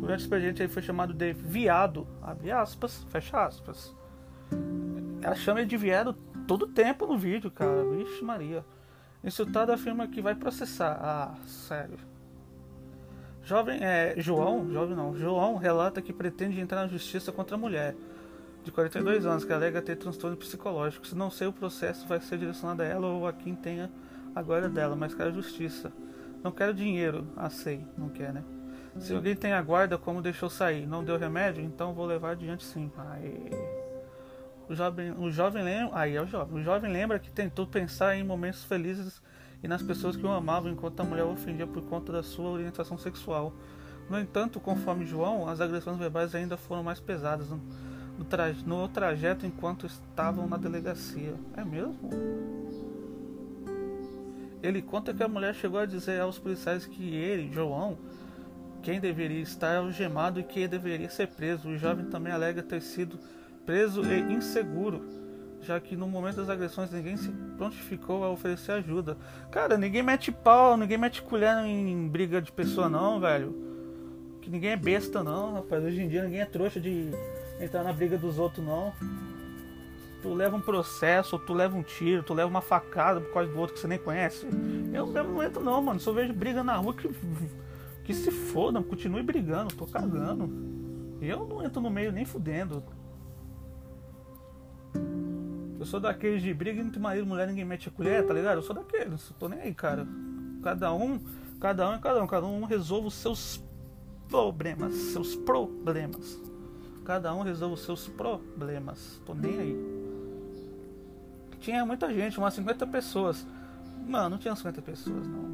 Durante 0.00 0.20
o 0.20 0.24
expediente 0.24 0.62
ele 0.62 0.72
foi 0.72 0.82
chamado 0.82 1.12
de 1.12 1.32
viado, 1.32 2.06
abre 2.22 2.50
aspas, 2.50 3.04
fecha 3.10 3.44
aspas. 3.44 3.94
Ela 5.22 5.34
chama 5.34 5.60
ele 5.60 5.68
de 5.68 5.76
viado 5.76 6.14
todo 6.46 6.66
tempo 6.66 7.06
no 7.06 7.18
vídeo, 7.18 7.50
cara. 7.50 7.84
Vixe 7.84 8.24
Maria. 8.24 8.64
Insultado 9.22 9.72
afirma 9.72 10.08
que 10.08 10.22
vai 10.22 10.34
processar. 10.34 10.98
Ah, 11.00 11.34
sério. 11.46 12.09
Jovem, 13.50 13.82
é, 13.82 14.14
João, 14.16 14.70
jovem 14.70 14.94
não, 14.94 15.12
João 15.12 15.56
relata 15.56 16.00
que 16.00 16.12
pretende 16.12 16.60
entrar 16.60 16.82
na 16.82 16.86
justiça 16.86 17.32
contra 17.32 17.56
a 17.56 17.58
mulher 17.58 17.96
de 18.62 18.70
42 18.70 19.26
anos 19.26 19.44
que 19.44 19.52
alega 19.52 19.82
ter 19.82 19.96
transtorno 19.96 20.36
psicológico. 20.36 21.04
Se 21.04 21.16
não 21.16 21.32
sei, 21.32 21.48
o 21.48 21.52
processo 21.52 22.06
vai 22.06 22.20
ser 22.20 22.38
direcionado 22.38 22.80
a 22.80 22.84
ela 22.86 23.08
ou 23.08 23.26
a 23.26 23.32
quem 23.32 23.56
tenha 23.56 23.90
a 24.36 24.40
guarda 24.40 24.68
dela, 24.68 24.94
mas 24.94 25.14
quero 25.14 25.32
justiça. 25.32 25.92
Não 26.44 26.52
quero 26.52 26.72
dinheiro. 26.72 27.26
Ah, 27.36 27.50
sei, 27.50 27.84
não 27.98 28.08
quer, 28.08 28.32
né? 28.32 28.44
Se 29.00 29.12
alguém 29.12 29.34
tem 29.34 29.52
a 29.52 29.60
guarda, 29.60 29.98
como 29.98 30.22
deixou 30.22 30.48
sair? 30.48 30.86
Não 30.86 31.02
deu 31.02 31.18
remédio? 31.18 31.64
Então 31.64 31.92
vou 31.92 32.06
levar 32.06 32.30
adiante 32.30 32.64
sim. 32.64 32.88
Aê. 32.96 33.50
O 34.68 34.76
jovem, 34.76 35.10
o 35.18 35.28
jovem 35.28 35.64
lembra, 35.64 35.98
aí 35.98 36.14
é 36.14 36.22
o 36.22 36.26
jovem. 36.28 36.60
O 36.60 36.62
jovem 36.62 36.92
lembra 36.92 37.18
que 37.18 37.32
tentou 37.32 37.66
pensar 37.66 38.14
em 38.14 38.22
momentos 38.22 38.62
felizes 38.62 39.20
e 39.62 39.68
nas 39.68 39.82
pessoas 39.82 40.16
que 40.16 40.24
o 40.24 40.30
amavam 40.30 40.72
enquanto 40.72 41.00
a 41.00 41.04
mulher 41.04 41.24
o 41.24 41.32
ofendia 41.32 41.66
por 41.66 41.82
conta 41.82 42.12
da 42.12 42.22
sua 42.22 42.50
orientação 42.50 42.96
sexual. 42.96 43.52
No 44.08 44.18
entanto, 44.18 44.58
conforme 44.58 45.06
João, 45.06 45.48
as 45.48 45.60
agressões 45.60 45.98
verbais 45.98 46.34
ainda 46.34 46.56
foram 46.56 46.82
mais 46.82 46.98
pesadas 46.98 47.50
no, 47.50 47.60
no, 48.18 48.24
traje, 48.24 48.66
no 48.66 48.88
trajeto 48.88 49.46
enquanto 49.46 49.86
estavam 49.86 50.48
na 50.48 50.56
delegacia. 50.56 51.34
É 51.56 51.64
mesmo? 51.64 51.96
Ele 54.62 54.82
conta 54.82 55.14
que 55.14 55.22
a 55.22 55.28
mulher 55.28 55.54
chegou 55.54 55.78
a 55.78 55.86
dizer 55.86 56.20
aos 56.20 56.38
policiais 56.38 56.86
que 56.86 57.14
ele, 57.14 57.52
João, 57.52 57.98
quem 58.82 58.98
deveria 58.98 59.40
estar 59.40 59.76
algemado 59.76 60.40
e 60.40 60.42
que 60.42 60.66
deveria 60.66 61.08
ser 61.08 61.28
preso. 61.28 61.68
O 61.68 61.78
jovem 61.78 62.06
também 62.06 62.32
alega 62.32 62.62
ter 62.62 62.82
sido 62.82 63.18
preso 63.64 64.02
e 64.04 64.32
inseguro 64.32 65.19
já 65.62 65.78
que 65.78 65.94
no 65.94 66.06
momento 66.08 66.36
das 66.36 66.48
agressões 66.48 66.90
ninguém 66.90 67.16
se 67.16 67.30
prontificou 67.56 68.24
a 68.24 68.30
oferecer 68.30 68.72
ajuda. 68.72 69.16
Cara, 69.50 69.76
ninguém 69.76 70.02
mete 70.02 70.32
pau, 70.32 70.76
ninguém 70.76 70.98
mete 70.98 71.22
colher 71.22 71.56
em 71.64 72.08
briga 72.08 72.40
de 72.40 72.50
pessoa 72.50 72.88
não, 72.88 73.20
velho. 73.20 73.54
Que 74.40 74.50
ninguém 74.50 74.70
é 74.70 74.76
besta 74.76 75.22
não, 75.22 75.54
rapaz. 75.54 75.84
Hoje 75.84 76.00
em 76.00 76.08
dia 76.08 76.24
ninguém 76.24 76.40
é 76.40 76.46
trouxa 76.46 76.80
de 76.80 77.10
entrar 77.60 77.82
na 77.82 77.92
briga 77.92 78.16
dos 78.16 78.38
outros 78.38 78.64
não. 78.64 78.92
Tu 80.22 80.32
leva 80.32 80.56
um 80.56 80.60
processo, 80.60 81.38
tu 81.38 81.52
leva 81.52 81.76
um 81.76 81.82
tiro, 81.82 82.22
tu 82.22 82.34
leva 82.34 82.48
uma 82.48 82.60
facada 82.60 83.20
por 83.20 83.32
causa 83.32 83.50
do 83.50 83.58
outro 83.58 83.74
que 83.74 83.80
você 83.80 83.88
nem 83.88 83.98
conhece. 83.98 84.46
Eu 84.92 85.06
mesmo 85.06 85.32
não 85.32 85.42
entro 85.42 85.62
não, 85.62 85.82
mano. 85.82 86.00
Só 86.00 86.12
vejo 86.12 86.32
briga 86.32 86.62
na 86.62 86.76
rua 86.76 86.94
que, 86.94 87.08
que 88.04 88.14
se 88.14 88.30
fodam, 88.30 88.82
continue 88.82 89.22
brigando, 89.22 89.74
tô 89.74 89.86
cagando. 89.86 90.50
Eu 91.20 91.46
não 91.46 91.62
entro 91.62 91.80
no 91.80 91.90
meio 91.90 92.12
nem 92.12 92.24
fudendo. 92.24 92.82
Eu 95.80 95.86
sou 95.86 95.98
daqueles 95.98 96.42
de 96.42 96.52
briga 96.52 96.78
entre 96.78 97.00
marido 97.00 97.24
e 97.24 97.28
mulher, 97.28 97.48
ninguém 97.48 97.64
mete 97.64 97.88
a 97.88 97.90
colher, 97.90 98.26
tá 98.26 98.34
ligado? 98.34 98.58
Eu 98.58 98.62
sou 98.62 98.76
daqueles, 98.76 99.32
tô 99.38 99.48
nem 99.48 99.60
aí, 99.60 99.72
cara. 99.72 100.06
Cada 100.62 100.92
um, 100.92 101.18
cada 101.58 101.88
um 101.88 101.94
é 101.94 101.98
cada 101.98 102.22
um, 102.22 102.26
cada 102.26 102.46
um 102.46 102.64
resolve 102.64 103.08
os 103.08 103.14
seus 103.14 103.64
problemas, 104.28 104.92
seus 104.92 105.34
problemas. 105.34 106.38
Cada 107.02 107.34
um 107.34 107.40
resolve 107.40 107.76
os 107.76 107.80
seus 107.80 108.08
problemas. 108.08 109.22
Tô 109.24 109.32
nem 109.32 109.58
aí. 109.58 109.76
Tinha 111.60 111.86
muita 111.86 112.12
gente, 112.12 112.36
umas 112.36 112.52
50 112.52 112.86
pessoas. 112.86 113.46
Mano, 114.06 114.28
não 114.28 114.38
tinha 114.38 114.54
50 114.54 114.82
pessoas, 114.82 115.26
não. 115.26 115.48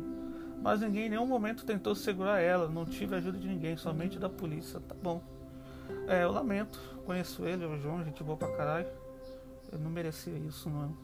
Mas 0.61 0.81
ninguém 0.81 1.07
em 1.07 1.11
nenhum 1.11 1.27
momento 1.27 1.65
tentou 1.65 1.95
segurar 1.95 2.41
ela. 2.41 2.69
Não 2.69 2.85
tive 2.85 3.15
ajuda 3.15 3.39
de 3.39 3.47
ninguém, 3.47 3.77
somente 3.77 4.19
da 4.19 4.29
polícia. 4.29 4.81
Tá 4.81 4.95
bom. 5.01 5.23
É, 6.09 6.25
eu 6.25 6.33
lamento. 6.33 6.81
Conheço 7.05 7.47
ele, 7.47 7.65
o 7.65 7.79
João, 7.79 8.05
gente 8.05 8.25
boa 8.25 8.37
pra 8.37 8.49
caralho. 8.57 9.06
Eu 9.73 9.79
não 9.79 9.91
merecia 9.91 10.37
isso, 10.39 10.71
não. 10.71 10.97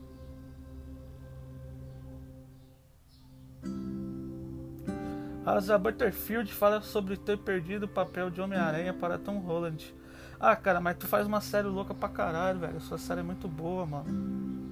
Asa 5.44 5.76
Butterfield 5.76 6.52
fala 6.52 6.80
sobre 6.80 7.16
ter 7.16 7.36
perdido 7.36 7.84
o 7.84 7.88
papel 7.88 8.30
de 8.30 8.40
Homem-Aranha 8.40 8.94
para 8.94 9.18
Tom 9.18 9.38
Holland. 9.38 9.92
Ah, 10.38 10.54
cara, 10.54 10.80
mas 10.80 10.96
tu 10.96 11.06
faz 11.06 11.26
uma 11.26 11.40
série 11.40 11.66
louca 11.66 11.92
pra 11.94 12.08
caralho, 12.08 12.60
velho. 12.60 12.80
Sua 12.80 12.98
série 12.98 13.20
é 13.20 13.22
muito 13.22 13.48
boa, 13.48 13.84
mano. 13.84 14.62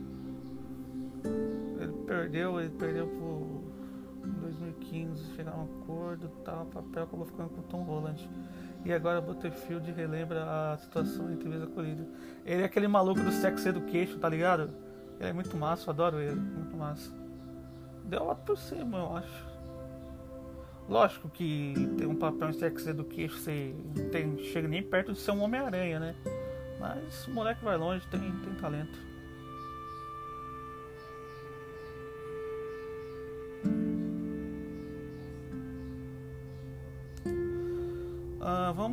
Ele 1.81 1.93
perdeu, 2.07 2.61
ele 2.61 2.71
perdeu 2.71 3.09
pro 3.09 3.63
2015, 4.43 5.35
chegaram 5.35 5.59
a 5.59 5.63
um 5.63 5.83
acordo 5.83 6.29
tal, 6.45 6.63
o 6.63 6.67
papel 6.67 7.03
acabou 7.05 7.27
ficando 7.27 7.49
com 7.51 7.63
Tom 7.63 7.83
Holland. 7.83 8.29
E 8.85 8.93
agora 8.93 9.21
Butterfield 9.21 9.93
relembra 9.93 10.45
a 10.45 10.79
situação 10.79 11.31
entre 11.31 11.49
Visa 11.49 11.67
Colírio. 11.67 12.09
Ele 12.45 12.63
é 12.63 12.65
aquele 12.65 12.89
maluco 12.89 13.21
do 13.21 13.31
Sex 13.31 13.67
Education, 13.67 14.19
tá 14.19 14.29
ligado? 14.29 14.71
Ele 15.19 15.29
é 15.29 15.33
muito 15.33 15.57
massa, 15.57 15.89
eu 15.89 15.93
adoro 15.93 16.19
ele, 16.19 16.41
muito 16.41 16.77
massa. 16.77 17.13
Deu 18.05 18.25
lá 18.25 18.35
por 18.35 18.57
cima, 18.57 18.99
eu 18.99 19.17
acho. 19.17 19.51
Lógico 20.89 21.29
que 21.29 21.75
tem 21.97 22.07
um 22.07 22.17
papel 22.17 22.49
em 22.49 22.53
Sex 22.55 22.87
Education, 22.87 23.37
você 23.37 23.75
tem, 24.11 24.39
chega 24.39 24.67
nem 24.67 24.83
perto 24.83 25.13
de 25.13 25.21
ser 25.21 25.31
um 25.33 25.43
Homem-Aranha, 25.43 26.01
né? 26.01 26.15
Mas 26.81 27.27
o 27.27 27.35
moleque 27.35 27.63
vai 27.63 27.77
longe, 27.77 28.05
tem, 28.09 28.21
tem 28.21 28.55
talento. 28.55 29.10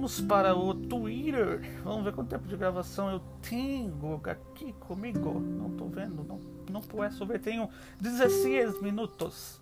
Vamos 0.08 0.22
para 0.22 0.56
o 0.56 0.74
Twitter. 0.74 1.60
Vamos 1.84 2.06
ver 2.06 2.14
quanto 2.14 2.30
tempo 2.30 2.48
de 2.48 2.56
gravação 2.56 3.12
eu 3.12 3.22
tenho 3.42 4.22
aqui 4.24 4.74
comigo. 4.80 5.38
Não 5.38 5.72
tô 5.72 5.86
vendo, 5.86 6.24
não, 6.24 6.40
não 6.72 6.82
posso 6.82 7.26
ver. 7.26 7.42
Tenho 7.42 7.70
16 8.00 8.82
minutos. 8.82 9.60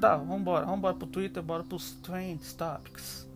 Tá, 0.00 0.16
vambora, 0.16 0.66
vambora 0.66 0.94
pro 0.94 1.06
Twitter, 1.06 1.40
bora 1.40 1.62
pros 1.62 1.92
Trends 2.02 2.52
Topics. 2.54 3.28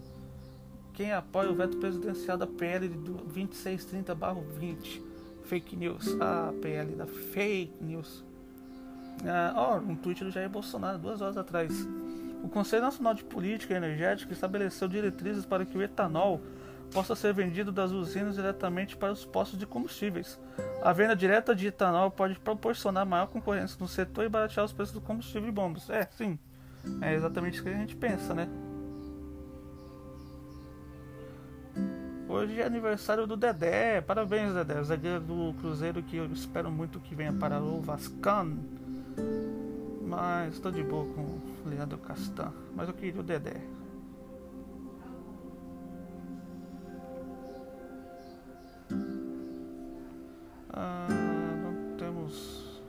Quem 0.94 1.12
apoia 1.12 1.52
o 1.52 1.54
veto 1.54 1.76
presidencial 1.76 2.36
da 2.36 2.48
PL 2.48 2.88
do 2.88 3.14
2630-20? 3.32 5.00
Fake 5.44 5.76
News. 5.76 6.16
Ah, 6.20 6.52
PL 6.60 6.96
da 6.96 7.06
Fake 7.06 7.74
News. 7.80 8.24
Ah, 9.24 9.52
ó, 9.54 9.78
um 9.78 9.94
tweet 9.94 10.24
do 10.24 10.32
Jair 10.32 10.50
Bolsonaro 10.50 10.98
duas 10.98 11.20
horas 11.20 11.36
atrás. 11.36 11.72
O 12.42 12.48
Conselho 12.48 12.82
Nacional 12.82 13.14
de 13.14 13.24
Política 13.24 13.74
Energética 13.74 14.32
estabeleceu 14.32 14.88
diretrizes 14.88 15.44
para 15.44 15.64
que 15.64 15.76
o 15.76 15.82
etanol 15.82 16.40
possa 16.92 17.14
ser 17.14 17.32
vendido 17.32 17.70
das 17.70 17.92
usinas 17.92 18.34
diretamente 18.34 18.96
para 18.96 19.12
os 19.12 19.24
postos 19.24 19.58
de 19.58 19.66
combustíveis. 19.66 20.40
A 20.82 20.92
venda 20.92 21.14
direta 21.14 21.54
de 21.54 21.68
etanol 21.68 22.10
pode 22.10 22.38
proporcionar 22.38 23.06
maior 23.06 23.26
concorrência 23.26 23.76
no 23.78 23.86
setor 23.86 24.24
e 24.24 24.28
baratear 24.28 24.64
os 24.64 24.72
preços 24.72 24.94
do 24.94 25.00
combustível 25.00 25.48
e 25.48 25.52
bombas. 25.52 25.88
É, 25.88 26.08
sim. 26.12 26.38
É 27.00 27.14
exatamente 27.14 27.54
isso 27.54 27.62
que 27.62 27.68
a 27.68 27.74
gente 27.74 27.94
pensa, 27.94 28.34
né? 28.34 28.48
Hoje 32.28 32.60
é 32.60 32.64
aniversário 32.64 33.26
do 33.26 33.36
Dedé. 33.36 34.00
Parabéns, 34.00 34.54
Dedé. 34.54 34.82
Zagueiro 34.82 35.20
do 35.20 35.52
Cruzeiro 35.60 36.02
que 36.02 36.16
eu 36.16 36.26
espero 36.26 36.70
muito 36.70 37.00
que 37.00 37.14
venha 37.14 37.32
para 37.32 37.60
o 37.60 37.80
Vascan. 37.80 38.56
Mas 40.06 40.54
estou 40.54 40.72
de 40.72 40.82
boa 40.82 41.04
com 41.12 41.49
Leandro 41.64 41.98
Castan. 41.98 42.52
Mas 42.74 42.88
eu 42.88 42.94
queria 42.94 43.20
o 43.20 43.24
Dedé. 43.24 43.60
Ah, 50.72 51.08
não 51.62 51.96
temos. 51.96 52.82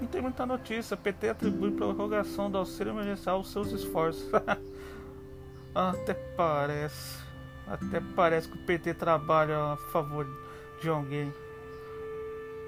Não 0.00 0.06
tem 0.08 0.22
muita 0.22 0.44
notícia. 0.44 0.96
PT 0.96 1.30
atribui 1.30 1.70
prorrogação 1.72 2.50
do 2.50 2.58
auxílio 2.58 2.92
emergencial 2.92 3.36
aos 3.36 3.50
seus 3.50 3.72
esforços. 3.72 4.28
Até 5.74 6.14
parece. 6.36 7.24
Até 7.66 8.00
parece 8.14 8.48
que 8.48 8.56
o 8.56 8.66
PT 8.66 8.94
trabalha 8.94 9.72
a 9.72 9.76
favor 9.90 10.26
de 10.80 10.88
alguém. 10.88 11.32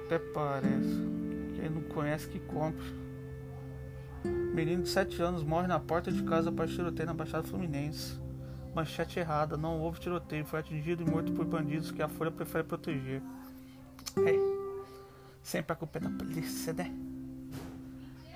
Até 0.07 0.21
parece. 0.21 1.05
Quem 1.57 1.69
não 1.69 1.83
conhece 1.83 2.29
que 2.29 2.39
compre. 2.39 2.95
Menino 4.55 4.85
de 4.85 4.89
7 4.89 5.21
anos 5.21 5.43
morre 5.43 5.67
na 5.67 5.81
porta 5.81 6.13
de 6.13 6.23
casa 6.23 6.49
após 6.49 6.71
tiroteio 6.71 7.09
na 7.09 7.15
Baixada 7.15 7.43
Fluminense. 7.43 8.21
Manchete 8.73 9.19
errada, 9.19 9.57
não 9.57 9.81
houve 9.81 9.99
tiroteio, 9.99 10.45
foi 10.45 10.61
atingido 10.61 11.03
e 11.03 11.11
morto 11.11 11.33
por 11.33 11.45
bandidos 11.45 11.91
que 11.91 12.03
a 12.03 12.09
Folha 12.09 12.31
prefere 12.31 12.63
proteger. 12.63 13.21
É. 14.19 14.57
Sempre 15.43 15.73
a 15.73 15.77
culpa 15.77 15.99
é 15.99 16.01
da 16.03 16.11
polícia, 16.11 16.73
né? 16.73 16.95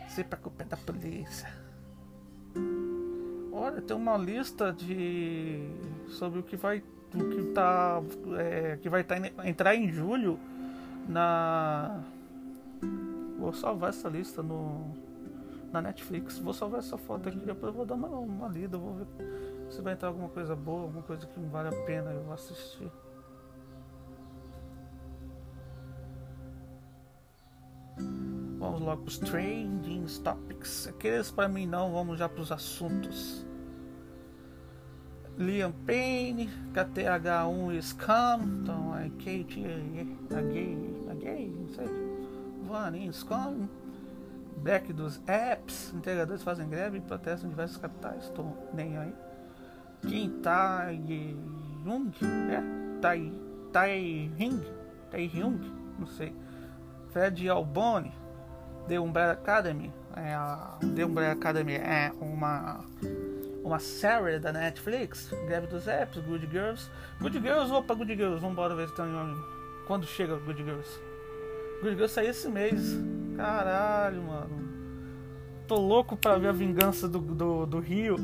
Sempre 0.09 0.35
a 0.35 0.39
culpa 0.39 0.65
é 0.65 0.67
da 0.67 0.77
polícia. 0.77 1.49
Olha, 3.53 3.81
tem 3.81 3.97
uma 3.97 4.17
lista 4.17 4.73
de. 4.73 5.71
sobre 6.09 6.41
o 6.41 6.43
que 6.43 6.57
vai. 6.57 6.83
o 7.15 7.29
que 7.29 7.43
tá. 7.53 8.03
É, 8.39 8.77
que 8.77 8.89
vai 8.89 9.05
tá, 9.05 9.17
entrar 9.45 9.77
em 9.77 9.89
julho 9.89 10.41
na. 11.11 12.01
Vou 13.39 13.53
salvar 13.53 13.91
essa 13.91 14.09
lista 14.09 14.43
no. 14.43 14.95
Na 15.73 15.81
Netflix. 15.81 16.39
Vou 16.39 16.53
salvar 16.53 16.81
essa 16.81 16.97
foto 16.97 17.29
aqui, 17.29 17.39
depois 17.39 17.75
vou 17.75 17.85
dar 17.85 17.95
uma, 17.95 18.09
uma 18.09 18.49
lida, 18.49 18.77
vou 18.77 18.95
ver 18.95 19.07
se 19.71 19.81
vai 19.81 19.93
entrar 19.93 20.09
alguma 20.09 20.29
coisa 20.29 20.57
boa, 20.57 20.83
alguma 20.83 21.03
coisa 21.03 21.27
que 21.27 21.41
vale 21.41 21.69
a 21.69 21.85
pena 21.85 22.11
eu 22.11 22.33
assistir. 22.33 22.91
Vamos 28.59 28.81
logo 28.81 29.03
para 29.03 29.09
os 29.09 29.19
trending 29.19 30.05
topics. 30.23 30.89
Aqueles 30.89 31.31
para 31.31 31.49
mim 31.49 31.67
não, 31.67 31.93
vamos 31.93 32.19
já 32.19 32.29
para 32.29 32.43
os 32.43 32.51
assuntos. 32.51 33.47
Liam 35.39 35.73
Payne, 35.87 36.51
KTH1 36.75 37.81
Scam, 37.81 38.41
então 38.43 38.95
é 38.95 39.09
Kate, 39.11 39.65
a 40.37 40.43
gay, 40.43 40.77
gay, 41.21 41.53
não 41.55 41.69
sei. 41.69 41.87
Van 42.67 43.13
Scam, 43.13 43.69
Black 44.57 44.93
dos 44.93 45.21
apps, 45.27 45.93
integradores 45.95 46.43
fazem 46.43 46.69
greve 46.69 46.99
e 46.99 47.01
protestam 47.01 47.49
em 47.49 47.51
diversas 47.51 47.77
capitais, 47.77 48.25
estou 48.25 48.71
nem 48.75 48.97
aí. 48.99 49.13
Kim 50.03 50.41
Tae-young, 50.43 52.13
é? 52.51 53.01
Tai, 53.01 53.33
Tai-hing, 53.73 54.63
Tai-hyung, 55.11 55.61
não 55.99 56.07
sei. 56.07 56.35
Fred 57.11 57.49
Alboni, 57.49 58.13
The 58.89 58.99
Umbrella 59.01 59.33
Academy, 59.33 59.93
é 60.17 60.35
a 60.35 60.79
The 60.95 61.05
Umbrella 61.05 61.33
Academy 61.33 61.75
é 61.75 62.13
uma 62.21 62.85
uma 63.63 63.79
série 63.79 64.39
da 64.39 64.53
Netflix, 64.53 65.31
Greve 65.47 65.67
dos 65.67 65.87
Apps, 65.87 66.19
Good 66.23 66.49
Girls. 66.51 66.91
Good 67.21 67.39
Girls, 67.41 67.73
opa, 67.73 67.95
Good 67.95 68.17
Girls, 68.17 68.41
vambora 68.41 68.75
ver 68.75 68.89
se 68.89 68.97
tem 68.97 69.05
quando 69.87 70.07
chega 70.07 70.37
Good 70.37 70.65
Girls. 70.65 71.10
Good 71.81 71.95
Girls 71.95 72.13
sai 72.13 72.27
esse 72.27 72.49
mês. 72.49 72.99
Caralho, 73.37 74.23
mano. 74.23 74.61
Tô 75.67 75.77
louco 75.77 76.17
pra 76.17 76.37
ver 76.37 76.49
a 76.49 76.53
vingança 76.53 77.09
do, 77.09 77.19
do, 77.19 77.67
do 77.67 77.79
Rio. 77.79 78.17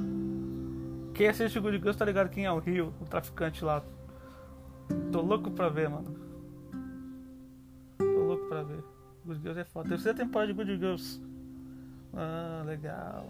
Quem 1.14 1.28
assiste 1.28 1.58
Good 1.58 1.78
Girls 1.78 1.98
tá 1.98 2.04
ligado 2.04 2.28
quem 2.28 2.44
é 2.44 2.52
o 2.52 2.58
Rio, 2.58 2.92
o 3.00 3.04
traficante 3.04 3.64
lá. 3.64 3.82
Tô 5.10 5.22
louco 5.22 5.50
pra 5.50 5.68
ver, 5.68 5.88
mano. 5.88 6.14
Tô 7.98 8.04
louco 8.04 8.46
pra 8.48 8.62
ver. 8.62 8.84
Good 9.24 9.40
Girls 9.40 9.60
é 9.60 9.64
foda. 9.64 9.88
Terceira 9.88 10.18
temporada 10.18 10.52
de 10.52 10.58
Good 10.58 10.76
Girls. 10.78 11.22
Ah, 12.12 12.62
legal. 12.66 13.26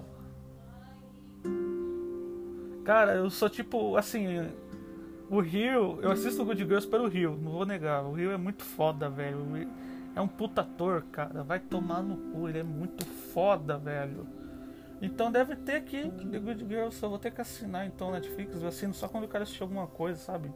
Cara, 2.85 3.15
eu 3.15 3.31
sou 3.31 3.49
tipo, 3.49 3.97
assim. 3.97 4.27
O 5.29 5.41
Rio, 5.41 5.99
eu 6.03 6.11
assisto 6.11 6.45
Good 6.45 6.65
Girls 6.65 6.87
pelo 6.87 7.09
Rio, 7.09 7.37
não 7.43 7.53
vou 7.53 7.67
negar. 7.67 8.05
O 8.05 8.13
Rio 8.13 8.31
é 8.31 8.37
muito 8.37 8.63
foda, 8.63 9.11
velho. 9.11 9.39
É 10.17 10.21
um 10.21 10.27
puta 10.27 10.63
ator, 10.63 11.03
cara. 11.13 11.45
Vai 11.45 11.61
tomar 11.61 12.03
no 12.03 12.17
cu, 12.33 12.49
ele 12.49 12.61
é 12.61 12.63
muito 12.63 13.05
foda, 13.05 13.77
velho. 13.77 14.27
Então 15.01 15.31
deve 15.31 15.55
ter 15.57 15.77
aqui 15.77 16.11
The 16.11 16.39
Good 16.39 16.67
Girl, 16.67 16.91
só 16.91 17.07
vou 17.07 17.19
ter 17.19 17.31
que 17.31 17.43
assinar 17.43 17.87
então 17.87 18.11
Netflix, 18.11 18.63
eu 18.63 18.69
assino 18.69 18.95
só 18.95 19.07
quando 19.07 19.25
eu 19.25 19.29
quero 19.29 19.43
assistir 19.43 19.63
alguma 19.63 19.87
coisa, 19.87 20.19
sabe? 20.19 20.51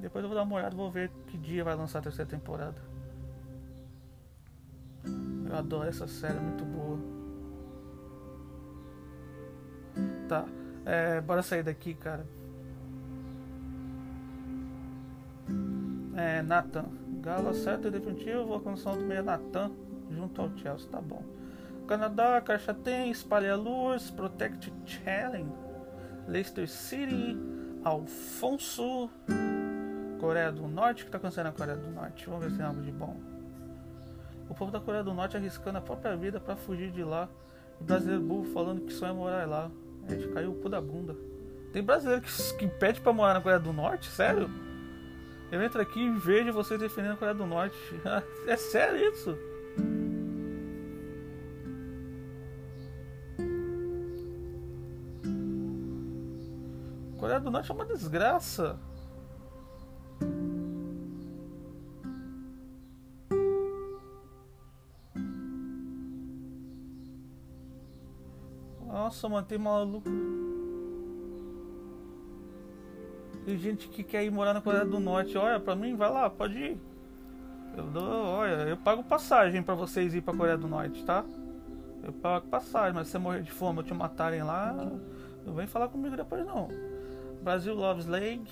Depois 0.00 0.24
eu 0.24 0.28
vou 0.28 0.36
dar 0.36 0.42
uma 0.42 0.56
olhada, 0.56 0.74
vou 0.74 0.90
ver 0.90 1.12
que 1.28 1.38
dia 1.38 1.62
vai 1.62 1.76
lançar 1.76 2.00
a 2.00 2.02
terceira 2.02 2.28
temporada. 2.28 2.82
Eu 5.48 5.56
adoro 5.56 5.88
essa 5.88 6.08
série, 6.08 6.36
é 6.36 6.40
muito 6.40 6.64
boa. 6.64 6.98
Tá, 10.28 10.44
é, 10.84 11.20
bora 11.20 11.40
sair 11.40 11.62
daqui, 11.62 11.94
cara. 11.94 12.26
É, 16.16 16.42
Nathan. 16.42 17.03
Galo 17.24 17.54
certo 17.54 17.88
e 17.88 17.90
definitivo, 17.90 18.54
a 18.54 18.60
condição 18.60 18.98
do 18.98 19.00
meia 19.00 19.22
Nathan 19.22 19.70
junto 20.10 20.42
ao 20.42 20.54
Chelsea, 20.58 20.86
tá 20.90 21.00
bom. 21.00 21.22
Canadá, 21.88 22.38
Caixa 22.42 22.74
Tem, 22.74 23.10
Espalha 23.10 23.56
Luz, 23.56 24.10
Protect 24.10 24.70
Challenge, 24.84 25.50
Leicester 26.28 26.68
City, 26.68 27.34
Alfonso, 27.82 29.08
Coreia 30.20 30.52
do 30.52 30.68
Norte. 30.68 31.00
O 31.00 31.04
que 31.04 31.08
está 31.08 31.16
acontecendo 31.16 31.46
na 31.46 31.52
Coreia 31.52 31.78
do 31.78 31.90
Norte? 31.90 32.26
Vamos 32.26 32.44
ver 32.44 32.50
se 32.50 32.56
tem 32.58 32.66
algo 32.66 32.82
de 32.82 32.92
bom. 32.92 33.16
O 34.50 34.54
povo 34.54 34.70
da 34.70 34.78
Coreia 34.78 35.02
do 35.02 35.14
Norte 35.14 35.38
arriscando 35.38 35.78
a 35.78 35.80
própria 35.80 36.14
vida 36.14 36.38
para 36.38 36.56
fugir 36.56 36.90
de 36.90 37.02
lá. 37.02 37.26
O 37.80 37.84
brasileiro 37.84 38.22
burro 38.22 38.44
falando 38.52 38.82
que 38.82 38.92
sonha 38.92 39.14
morar 39.14 39.48
lá. 39.48 39.70
A 40.06 40.10
gente 40.12 40.28
caiu 40.28 40.52
o 40.52 40.56
cu 40.56 40.68
da 40.68 40.80
bunda. 40.80 41.16
Tem 41.72 41.82
brasileiro 41.82 42.20
que, 42.20 42.56
que 42.58 42.68
pede 42.68 43.00
pra 43.00 43.14
morar 43.14 43.32
na 43.32 43.40
Coreia 43.40 43.58
do 43.58 43.72
Norte? 43.72 44.10
Sério? 44.10 44.50
Eu 45.50 45.62
entro 45.62 45.80
aqui 45.80 46.00
e 46.00 46.10
vejo 46.10 46.52
vocês 46.52 46.78
defendendo 46.80 47.12
a 47.12 47.16
Coreia 47.16 47.34
do 47.34 47.46
Norte. 47.46 47.76
é 48.46 48.56
sério 48.56 48.96
isso? 48.96 49.38
Coreia 57.18 57.40
do 57.40 57.50
Norte 57.50 57.70
é 57.70 57.74
uma 57.74 57.84
desgraça. 57.86 58.78
Nossa, 68.86 69.28
mano, 69.28 69.46
tem 69.46 69.58
maluco. 69.58 70.08
Tem 73.44 73.58
gente 73.58 73.88
que 73.88 74.02
quer 74.02 74.24
ir 74.24 74.30
morar 74.30 74.54
na 74.54 74.60
Coreia 74.60 74.84
do 74.84 74.98
Norte. 74.98 75.36
Olha, 75.36 75.60
pra 75.60 75.76
mim, 75.76 75.94
vai 75.94 76.10
lá, 76.10 76.30
pode 76.30 76.58
ir. 76.58 76.80
Eu 77.76 77.84
dou, 77.84 78.24
olha, 78.26 78.68
eu 78.68 78.76
pago 78.76 79.02
passagem 79.02 79.62
pra 79.62 79.74
vocês 79.74 80.14
ir 80.14 80.22
pra 80.22 80.34
Coreia 80.34 80.56
do 80.56 80.68
Norte, 80.68 81.04
tá? 81.04 81.24
Eu 82.02 82.12
pago 82.12 82.46
passagem, 82.46 82.94
mas 82.94 83.06
se 83.06 83.12
você 83.12 83.18
morrer 83.18 83.42
de 83.42 83.50
fome 83.50 83.78
ou 83.78 83.84
te 83.84 83.92
matarem 83.92 84.42
lá, 84.42 84.72
não 85.44 85.54
vem 85.54 85.66
falar 85.66 85.88
comigo 85.88 86.16
depois 86.16 86.46
não. 86.46 86.68
Brasil 87.42 87.74
Loves 87.74 88.06
Leg. 88.06 88.42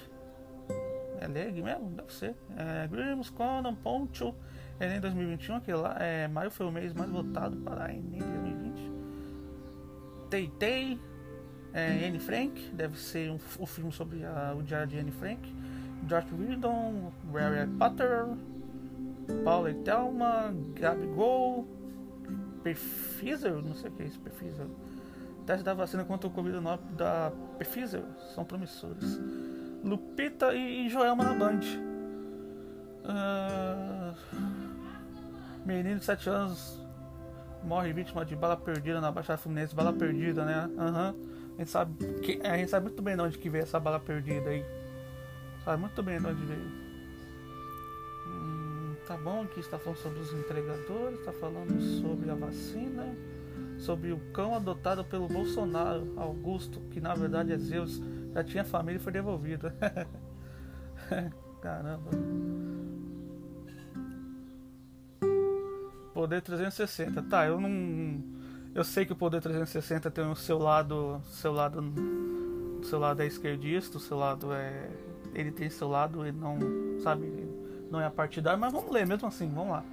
É 1.20 1.26
Leg 1.26 1.62
mesmo? 1.62 1.90
Deve 1.90 2.12
ser. 2.12 2.34
É, 2.56 2.86
Grimm's, 2.88 3.30
Conan, 3.30 3.74
Poncho. 3.74 4.34
Enem 4.80 5.00
2021, 5.00 5.56
aquele 5.56 5.78
lá. 5.78 5.96
É, 6.00 6.26
maio 6.28 6.50
foi 6.50 6.66
o 6.66 6.72
mês 6.72 6.92
mais 6.92 7.10
votado 7.10 7.56
para 7.58 7.92
Enem 7.92 8.18
2020. 8.18 8.92
Tay 10.28 10.52
Tay 10.58 11.00
é, 11.74 12.06
Anne 12.06 12.18
Frank, 12.18 12.70
deve 12.72 12.98
ser 12.98 13.30
um, 13.30 13.38
um 13.60 13.66
filme 13.66 13.92
sobre 13.92 14.24
a, 14.24 14.54
o 14.56 14.62
diário 14.62 14.86
de 14.86 14.98
Anne 14.98 15.10
Frank, 15.10 15.40
Josh 16.04 16.26
Whedon, 16.32 17.12
Harry 17.32 17.68
Potter, 17.78 18.26
Paula 19.44 19.70
e 19.70 19.74
Thelma, 19.74 20.54
Gabigol, 20.74 21.66
Perfizer, 22.62 23.54
não 23.54 23.74
sei 23.74 23.90
o 23.90 23.92
que 23.92 24.02
é 24.02 24.06
isso, 24.06 24.20
Perfizer. 24.20 24.66
Teste 25.46 25.64
da 25.64 25.74
vacina 25.74 26.04
contra 26.04 26.28
o 26.28 26.32
Covid-19 26.32 26.78
da 26.96 27.32
Perfizer 27.58 28.02
são 28.34 28.44
promissores. 28.44 29.20
Lupita 29.82 30.54
e, 30.54 30.86
e 30.86 30.88
Joelma 30.88 31.24
na 31.24 31.34
Band. 31.34 31.60
Uh, 33.04 34.14
menino 35.66 35.98
de 35.98 36.04
7 36.04 36.30
anos 36.30 36.80
morre 37.64 37.92
vítima 37.92 38.24
de 38.24 38.36
bala 38.36 38.56
perdida 38.56 39.00
na 39.00 39.10
Baixada 39.10 39.38
Fluminense. 39.38 39.74
Bala 39.74 39.92
perdida, 39.92 40.44
né? 40.44 40.70
Aham. 40.78 41.14
Uhum. 41.16 41.41
A 41.56 41.58
gente 41.60 41.70
sabe 41.70 41.92
que 42.20 42.40
a 42.46 42.56
gente 42.56 42.70
sabe 42.70 42.86
muito 42.86 43.02
bem 43.02 43.14
de 43.14 43.22
onde 43.22 43.38
que 43.38 43.50
veio 43.50 43.62
essa 43.62 43.78
bala 43.78 44.00
perdida 44.00 44.50
aí. 44.50 44.64
Sabe 45.64 45.80
muito 45.80 46.02
bem 46.02 46.18
de 46.18 46.26
onde 46.26 46.44
veio. 46.44 46.72
Hum, 48.26 48.94
tá 49.06 49.16
bom, 49.16 49.42
aqui 49.42 49.60
está 49.60 49.78
falando 49.78 49.98
sobre 49.98 50.20
os 50.20 50.32
entregadores, 50.32 51.18
está 51.18 51.32
falando 51.32 51.80
sobre 52.00 52.30
a 52.30 52.34
vacina, 52.34 53.14
sobre 53.78 54.12
o 54.12 54.18
cão 54.32 54.54
adotado 54.54 55.04
pelo 55.04 55.28
Bolsonaro, 55.28 56.12
Augusto, 56.16 56.80
que 56.90 57.00
na 57.00 57.14
verdade 57.14 57.52
é 57.52 57.58
Zeus, 57.58 58.00
já 58.32 58.42
tinha 58.42 58.64
família 58.64 58.98
e 58.98 59.02
foi 59.02 59.12
devolvido. 59.12 59.70
Caramba. 61.60 62.10
Poder 66.12 66.42
360. 66.42 67.22
Tá, 67.22 67.46
eu 67.46 67.60
não 67.60 68.41
eu 68.74 68.84
sei 68.84 69.04
que 69.04 69.12
o 69.12 69.16
Poder 69.16 69.40
360 69.40 70.10
tem 70.10 70.24
o 70.24 70.34
seu 70.34 70.58
lado, 70.58 71.20
seu 71.26 71.52
lado, 71.52 71.82
seu 72.84 72.98
lado 72.98 73.22
é 73.22 73.26
esquerdista, 73.26 73.98
o 73.98 74.00
seu 74.00 74.16
lado 74.16 74.52
é, 74.52 74.88
ele 75.34 75.52
tem 75.52 75.68
seu 75.68 75.88
lado 75.88 76.26
e 76.26 76.32
não, 76.32 76.58
sabe, 77.02 77.30
não 77.90 78.00
é 78.00 78.08
partidário, 78.08 78.58
mas 78.58 78.72
vamos 78.72 78.90
ler 78.90 79.06
mesmo 79.06 79.28
assim, 79.28 79.48
vamos 79.48 79.72
lá. 79.72 79.84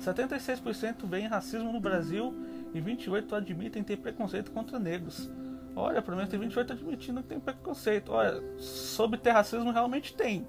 76% 0.00 1.06
veem 1.06 1.26
racismo 1.26 1.72
no 1.72 1.80
Brasil 1.80 2.34
e 2.74 2.80
28 2.80 3.34
admitem 3.34 3.84
ter 3.84 3.98
preconceito 3.98 4.50
contra 4.50 4.78
negros. 4.78 5.30
Olha, 5.76 6.02
pelo 6.02 6.16
menos 6.16 6.30
tem 6.30 6.40
28 6.40 6.72
admitindo 6.72 7.22
que 7.22 7.28
tem 7.28 7.40
preconceito. 7.40 8.12
Olha, 8.12 8.42
sobre 8.58 9.18
ter 9.18 9.30
racismo 9.30 9.70
realmente 9.70 10.14
tem. 10.14 10.46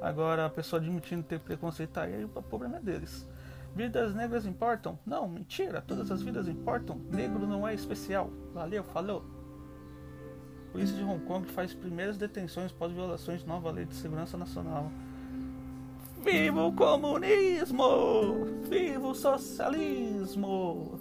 Agora 0.00 0.46
a 0.46 0.50
pessoa 0.50 0.80
admitindo 0.80 1.22
ter 1.22 1.40
preconceito 1.40 1.98
aí, 1.98 2.24
o 2.24 2.28
problema 2.28 2.76
é 2.76 2.80
deles. 2.80 3.26
Vidas 3.74 4.14
negras 4.14 4.44
importam? 4.44 4.98
Não, 5.06 5.26
mentira, 5.26 5.80
todas 5.80 6.10
as 6.10 6.20
vidas 6.20 6.46
importam. 6.46 7.00
Negro 7.10 7.46
não 7.46 7.66
é 7.66 7.74
especial. 7.74 8.30
Valeu, 8.52 8.84
falou. 8.84 9.24
Polícia 10.72 10.96
de 10.96 11.02
Hong 11.02 11.24
Kong 11.24 11.46
faz 11.48 11.74
primeiras 11.74 12.16
detenções 12.16 12.72
pós 12.72 12.92
violações 12.92 13.40
de 13.40 13.46
nova 13.46 13.70
lei 13.70 13.84
de 13.84 13.94
segurança 13.94 14.36
nacional. 14.36 14.90
Viva 16.22 16.64
o 16.64 16.72
comunismo! 16.72 18.44
Viva 18.68 19.08
o 19.08 19.14
socialismo! 19.14 21.00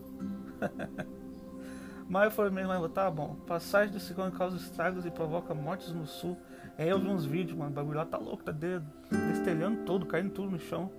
Maio 2.09 2.31
foi 2.31 2.49
mesmo, 2.49 2.69
mas 2.69 2.91
tá 2.91 3.09
bom. 3.09 3.35
Passagem 3.47 3.93
do 3.93 3.99
ciclone 3.99 4.31
causa 4.31 4.57
estragos 4.57 5.05
e 5.05 5.11
provoca 5.11 5.53
mortes 5.53 5.93
no 5.93 6.05
sul. 6.05 6.37
É, 6.77 6.91
eu 6.91 6.99
vi 6.99 7.07
uns 7.07 7.25
vídeos, 7.25 7.57
mano. 7.57 7.71
O 7.71 7.73
bagulho 7.73 7.97
lá 7.97 8.05
tá 8.05 8.17
louco, 8.17 8.43
tá 8.43 8.51
destelhando 8.51 9.85
todo, 9.85 10.05
caindo 10.05 10.31
tudo 10.31 10.51
no 10.51 10.59
chão. 10.59 10.91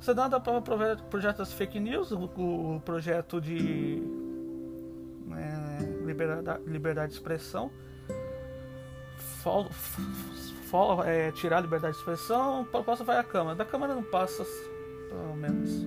Senado 0.00 0.36
aprova 0.36 0.60
o 0.60 1.02
projeto 1.04 1.38
das 1.38 1.52
fake 1.52 1.80
news, 1.80 2.12
o, 2.12 2.80
projeto 2.84 3.40
de 3.40 4.02
né, 5.26 5.78
liberdade, 6.04 6.62
liberdade 6.66 7.12
de 7.12 7.18
expressão, 7.18 7.70
é, 11.04 11.32
tirar 11.32 11.58
a 11.58 11.60
liberdade 11.60 11.94
de 11.94 11.98
expressão, 11.98 12.64
proposta 12.64 13.04
vai 13.04 13.18
à 13.18 13.24
Câmara. 13.24 13.56
Da 13.56 13.64
Câmara 13.64 13.94
não 13.94 14.02
passa, 14.02 14.44
pelo 15.08 15.34
menos. 15.36 15.86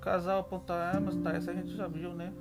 Casal 0.00 0.40
apontar 0.40 0.94
armas, 0.94 1.14
tá, 1.18 1.32
essa 1.32 1.50
a 1.50 1.54
gente 1.54 1.76
já 1.76 1.86
viu, 1.86 2.14
né? 2.14 2.32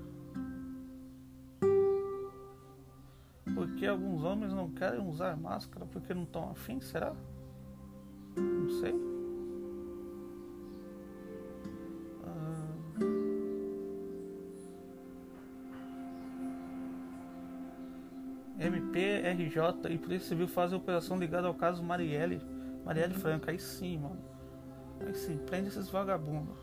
Porque 3.80 3.88
alguns 3.88 4.26
homens 4.26 4.52
não 4.52 4.70
querem 4.70 5.00
usar 5.00 5.38
máscara 5.38 5.86
porque 5.86 6.14
não 6.14 6.24
estão 6.24 6.52
afim, 6.52 6.82
será? 6.82 7.16
Não 8.36 8.70
sei. 8.82 8.94
Ah. 12.26 12.68
MPRJ 18.60 19.94
e 19.94 19.98
Polícia 19.98 20.28
Civil 20.28 20.50
fazem 20.50 20.78
operação 20.78 21.18
ligada 21.18 21.48
ao 21.48 21.54
caso 21.54 21.82
Marielle. 21.82 22.42
Marielle 22.84 23.14
Franca, 23.14 23.52
aí 23.52 23.60
sim, 23.60 23.98
mano. 23.98 24.20
Aí 25.00 25.14
sim, 25.14 25.38
prende 25.38 25.70
esses 25.70 25.90
vagabundos. 25.90 26.58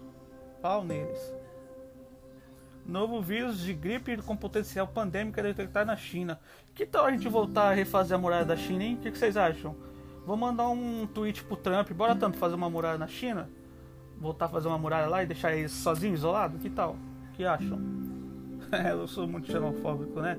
Pau 0.61 0.85
neles. 0.85 1.35
Novo 2.87 3.21
vírus 3.21 3.59
de 3.59 3.75
gripe 3.75 4.17
com 4.19 4.37
potencial 4.37 4.87
pandêmico 4.87 5.41
é 5.41 5.43
detectado 5.43 5.89
na 5.89 5.97
China. 5.97 6.39
Que 6.73 6.87
tal 6.87 7.07
a 7.07 7.11
gente 7.11 7.29
voltar 7.29 7.71
a 7.71 7.75
refazer 7.75 8.17
a 8.17 8.21
muralha 8.21 8.45
da 8.45 8.57
China, 8.57 8.85
hein? 8.85 8.95
O 8.95 8.99
que, 8.99 9.11
vocês 9.11 9.37
acham? 9.37 9.75
Vou 10.25 10.37
mandar 10.37 10.69
um 10.69 11.05
tweet 11.07 11.43
pro 11.45 11.57
Trump. 11.57 11.91
Bora 11.91 12.15
tanto 12.15 12.39
fazer 12.39 12.55
uma 12.55 12.71
muralha 12.71 12.97
na 12.97 13.09
China? 13.09 13.51
Voltar 14.21 14.45
a 14.45 14.49
fazer 14.49 14.69
uma 14.69 14.79
muralha 14.79 15.09
lá 15.09 15.23
e 15.23 15.27
deixar 15.27 15.57
eles 15.57 15.73
sozinhos, 15.73 16.21
isolados? 16.21 16.63
Que 16.63 16.71
tal? 16.71 16.97
Que 17.35 17.45
acham? 17.45 17.79
É, 18.73 18.91
eu 18.91 19.07
sou 19.07 19.29
muito 19.29 19.47
xenofóbico, 19.47 20.21
né? 20.21 20.37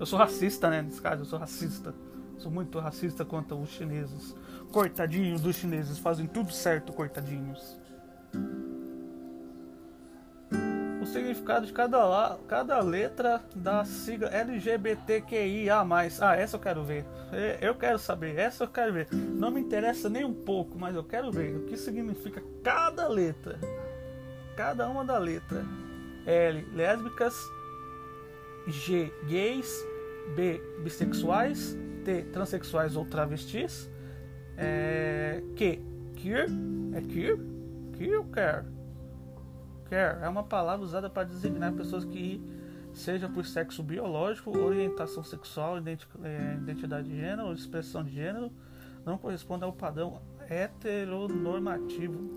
Eu 0.00 0.04
sou 0.04 0.18
racista, 0.18 0.68
né? 0.68 0.82
Nesse 0.82 1.00
caso, 1.00 1.22
eu 1.22 1.24
sou 1.24 1.38
racista. 1.38 1.94
Sou 2.36 2.50
muito 2.50 2.76
racista 2.80 3.24
contra 3.24 3.54
os 3.54 3.68
chineses. 3.68 4.34
Coitadinhos 4.72 5.40
dos 5.40 5.54
chineses, 5.54 5.96
fazem 5.96 6.26
tudo 6.26 6.50
certo, 6.50 6.92
coitadinhos 6.92 7.78
significado 11.08 11.66
de 11.66 11.72
cada, 11.72 12.04
la, 12.04 12.38
cada 12.46 12.80
letra 12.80 13.42
da 13.54 13.84
sigla 13.84 14.28
LGBTQIA. 14.28 15.86
Ah, 16.20 16.36
essa 16.36 16.56
eu 16.56 16.60
quero 16.60 16.84
ver. 16.84 17.04
Eu 17.60 17.74
quero 17.74 17.98
saber, 17.98 18.38
essa 18.38 18.64
eu 18.64 18.68
quero 18.68 18.92
ver. 18.92 19.08
Não 19.12 19.50
me 19.50 19.60
interessa 19.60 20.08
nem 20.08 20.24
um 20.24 20.32
pouco, 20.32 20.78
mas 20.78 20.94
eu 20.94 21.04
quero 21.04 21.30
ver 21.30 21.56
o 21.56 21.64
que 21.64 21.76
significa 21.76 22.42
cada 22.62 23.08
letra. 23.08 23.58
Cada 24.56 24.88
uma 24.88 25.04
da 25.04 25.18
letra. 25.18 25.64
L, 26.26 26.66
lésbicas. 26.74 27.34
G, 28.66 29.12
gays. 29.26 29.84
B, 30.34 30.60
bissexuais. 30.82 31.76
T, 32.04 32.22
transexuais 32.32 32.96
ou 32.96 33.04
travestis. 33.04 33.90
É, 34.56 35.42
Q, 35.56 35.80
queer. 36.16 36.48
É 36.94 37.00
queer? 37.00 37.38
Queer 37.96 38.18
ou 38.18 38.24
care? 38.24 38.77
Care 39.88 40.22
é 40.22 40.28
uma 40.28 40.42
palavra 40.42 40.84
usada 40.84 41.08
para 41.08 41.24
designar 41.24 41.72
pessoas 41.72 42.04
que 42.04 42.40
seja 42.92 43.28
por 43.28 43.44
sexo 43.46 43.82
biológico, 43.82 44.56
orientação 44.56 45.22
sexual, 45.22 45.76
é, 45.78 46.54
identidade 46.54 47.08
de 47.08 47.16
gênero 47.16 47.48
ou 47.48 47.54
expressão 47.54 48.02
de 48.02 48.10
gênero, 48.12 48.50
não 49.04 49.16
corresponde 49.16 49.64
ao 49.64 49.72
padrão 49.72 50.20
heteronormativo. 50.48 52.36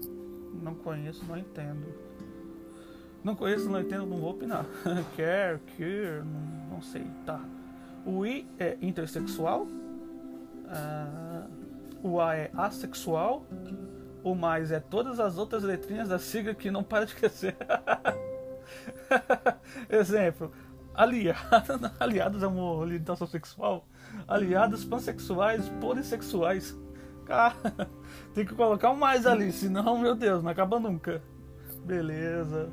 Não 0.62 0.76
conheço, 0.76 1.26
não 1.26 1.38
entendo. 1.38 2.12
Não 3.24 3.36
conheço, 3.36 3.70
não 3.70 3.80
entendo, 3.80 4.06
não 4.06 4.18
vou 4.18 4.32
opinar. 4.32 4.66
Quer, 5.16 5.60
quer, 5.78 6.24
não, 6.24 6.76
não, 6.76 6.82
sei, 6.82 7.06
tá. 7.26 7.40
O 8.06 8.26
I 8.26 8.48
é 8.58 8.78
intersexual. 8.82 9.64
Uh, 9.64 11.50
o 12.04 12.20
A 12.20 12.36
é 12.36 12.52
assexual. 12.54 13.46
O 14.24 14.36
mais 14.36 14.72
é 14.72 14.80
todas 14.80 15.20
as 15.20 15.38
outras 15.38 15.64
letrinhas 15.64 16.10
da 16.10 16.20
sigla 16.20 16.54
que 16.54 16.70
não 16.70 16.84
para 16.84 17.06
de 17.06 17.16
crescer. 17.16 17.56
Exemplo, 19.90 20.52
aliado, 20.94 21.92
aliados 22.00 22.44
a 22.44 22.48
uma 22.48 22.74
orientação 22.74 23.28
sexual, 23.28 23.86
aliados 24.28 24.86
pansexuais, 24.86 25.68
polissexuais. 25.82 26.78
Cara, 27.26 27.56
tem 28.34 28.46
que 28.46 28.54
colocar 28.54 28.92
um 28.92 28.96
mais 28.96 29.26
ali, 29.26 29.52
senão, 29.52 29.98
meu 29.98 30.16
Deus, 30.16 30.44
não 30.44 30.52
acaba 30.52 30.80
nunca. 30.80 31.22
Beleza. 31.86 32.70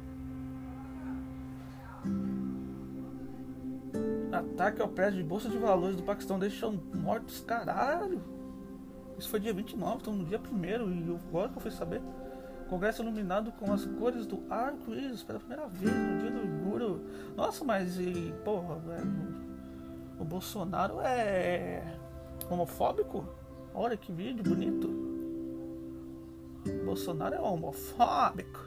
Ataque 4.30 4.82
ao 4.82 4.88
prédio 4.88 5.22
de 5.22 5.24
Bolsa 5.24 5.48
de 5.48 5.56
Valores 5.56 5.96
do 5.96 6.02
Paquistão 6.02 6.38
deixam 6.38 6.78
mortos, 6.94 7.40
caralho. 7.40 8.20
Isso 9.18 9.28
foi 9.28 9.40
dia 9.40 9.52
29, 9.52 9.96
estamos 9.96 10.20
no 10.20 10.26
dia 10.26 10.40
1 10.40 10.64
e 10.66 11.20
agora 11.28 11.48
que 11.48 11.58
eu 11.58 11.62
fui 11.62 11.72
saber. 11.72 12.00
Congresso 12.68 13.02
iluminado 13.02 13.50
com 13.52 13.72
as 13.72 13.84
cores 13.84 14.26
do 14.26 14.44
arco-íris 14.48 15.24
pela 15.24 15.40
primeira 15.40 15.66
vez 15.66 15.92
no 15.92 16.18
dia 16.18 16.30
do 16.30 16.38
orgulho. 16.38 17.04
Nossa, 17.36 17.64
mas 17.64 17.98
e, 17.98 18.32
porra, 18.44 18.76
velho, 18.76 19.34
o 20.20 20.24
Bolsonaro 20.24 21.00
é 21.00 21.82
homofóbico? 22.48 23.26
Olha 23.74 23.96
que 23.96 24.12
vídeo 24.12 24.44
bonito. 24.44 24.86
O 26.66 26.84
Bolsonaro 26.84 27.34
é 27.34 27.40
homofóbico. 27.40 28.60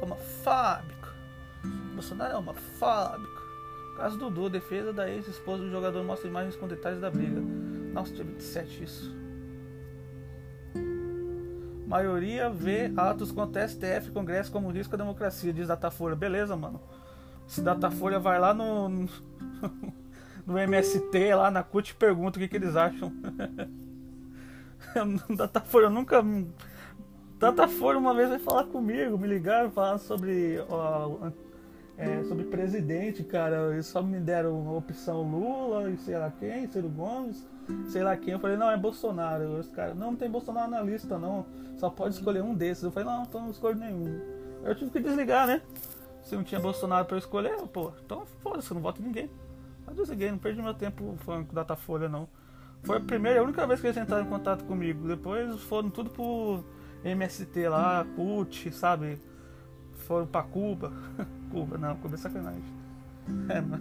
Homofóbico. 0.00 1.08
O 1.64 1.94
Bolsonaro 1.94 2.34
é 2.34 2.36
homofóbico. 2.36 3.48
Caso 3.96 4.16
Dudu, 4.16 4.48
defesa 4.48 4.92
da 4.92 5.10
ex-esposa 5.10 5.64
do 5.64 5.70
jogador 5.70 6.04
mostra 6.04 6.28
imagens 6.28 6.54
com 6.54 6.68
detalhes 6.68 7.00
da 7.00 7.10
briga. 7.10 7.40
Nossa, 7.92 8.12
dia 8.12 8.24
27 8.24 8.84
isso 8.84 9.27
maioria 11.88 12.50
vê 12.50 12.92
atos 12.96 13.32
contra 13.32 13.66
STF 13.66 14.10
Congresso 14.12 14.52
como 14.52 14.70
risco 14.70 14.94
à 14.94 14.98
democracia, 14.98 15.52
diz 15.52 15.68
Datafolha. 15.68 16.14
Beleza, 16.14 16.54
mano. 16.54 16.80
Se 17.46 17.62
Datafolha 17.62 18.18
vai 18.18 18.38
lá 18.38 18.52
no, 18.52 18.90
no 20.46 20.58
MST, 20.60 21.34
lá 21.34 21.50
na 21.50 21.62
CUT, 21.62 21.94
pergunta 21.94 22.36
o 22.36 22.40
que, 22.40 22.48
que 22.48 22.56
eles 22.56 22.76
acham. 22.76 23.10
Datafolha 25.34 25.88
nunca. 25.88 26.22
Datafolha 27.38 27.98
uma 27.98 28.12
vez 28.12 28.28
vai 28.28 28.38
falar 28.38 28.64
comigo, 28.64 29.16
me 29.16 29.26
ligaram, 29.26 29.70
falar 29.70 29.96
sobre, 29.96 30.62
ó, 30.68 31.30
é, 31.96 32.22
sobre 32.24 32.44
presidente, 32.44 33.24
cara. 33.24 33.72
Eles 33.72 33.86
só 33.86 34.02
me 34.02 34.20
deram 34.20 34.76
opção 34.76 35.22
Lula 35.22 35.90
e 35.90 35.96
sei 35.96 36.18
lá 36.18 36.30
quem, 36.38 36.68
Ciro 36.68 36.90
Gomes 36.90 37.46
sei 37.88 38.02
lá 38.02 38.16
quem. 38.16 38.34
Eu 38.34 38.38
falei, 38.38 38.56
não, 38.56 38.70
é 38.70 38.76
Bolsonaro. 38.76 39.58
Os 39.58 39.68
caras, 39.70 39.96
não, 39.96 40.12
não 40.12 40.16
tem 40.16 40.30
Bolsonaro 40.30 40.70
na 40.70 40.80
lista, 40.80 41.18
não. 41.18 41.46
Só 41.76 41.90
pode 41.90 42.14
escolher 42.14 42.42
um 42.42 42.54
desses. 42.54 42.84
Eu 42.84 42.90
falei, 42.90 43.08
não, 43.08 43.22
então 43.22 43.40
não 43.40 43.50
escolho 43.50 43.76
nenhum. 43.76 44.20
Eu 44.64 44.74
tive 44.74 44.90
que 44.90 45.00
desligar, 45.00 45.46
né? 45.46 45.62
Se 46.22 46.34
não 46.36 46.44
tinha 46.44 46.60
Bolsonaro 46.60 47.06
pra 47.06 47.16
eu 47.16 47.18
escolher, 47.18 47.56
pô, 47.68 47.92
então 48.04 48.26
foda-se, 48.40 48.70
eu 48.70 48.74
não 48.74 48.82
voto 48.82 49.00
em 49.00 49.06
ninguém. 49.06 49.30
Mas 49.86 49.96
desliguei, 49.96 50.30
não 50.30 50.38
perdi 50.38 50.60
meu 50.60 50.74
tempo 50.74 51.16
falando 51.20 51.46
com 51.46 51.54
Datafolha, 51.54 52.08
não. 52.08 52.28
Foi 52.82 52.98
a 52.98 53.00
primeira, 53.00 53.40
a 53.40 53.42
única 53.42 53.66
vez 53.66 53.80
que 53.80 53.86
eles 53.86 53.96
entraram 53.96 54.26
em 54.26 54.28
contato 54.28 54.64
comigo. 54.64 55.08
Depois 55.08 55.58
foram 55.62 55.88
tudo 55.88 56.10
pro 56.10 56.62
MST 57.04 57.68
lá, 57.68 58.04
CUT, 58.14 58.70
sabe? 58.72 59.20
Foram 60.06 60.26
pra 60.26 60.42
Cuba. 60.42 60.92
Cuba, 61.50 61.78
não, 61.78 61.96
Cuba 61.96 62.14
é 62.14 62.18
sacanagem. 62.18 62.62
É, 63.50 63.60
mas. 63.60 63.80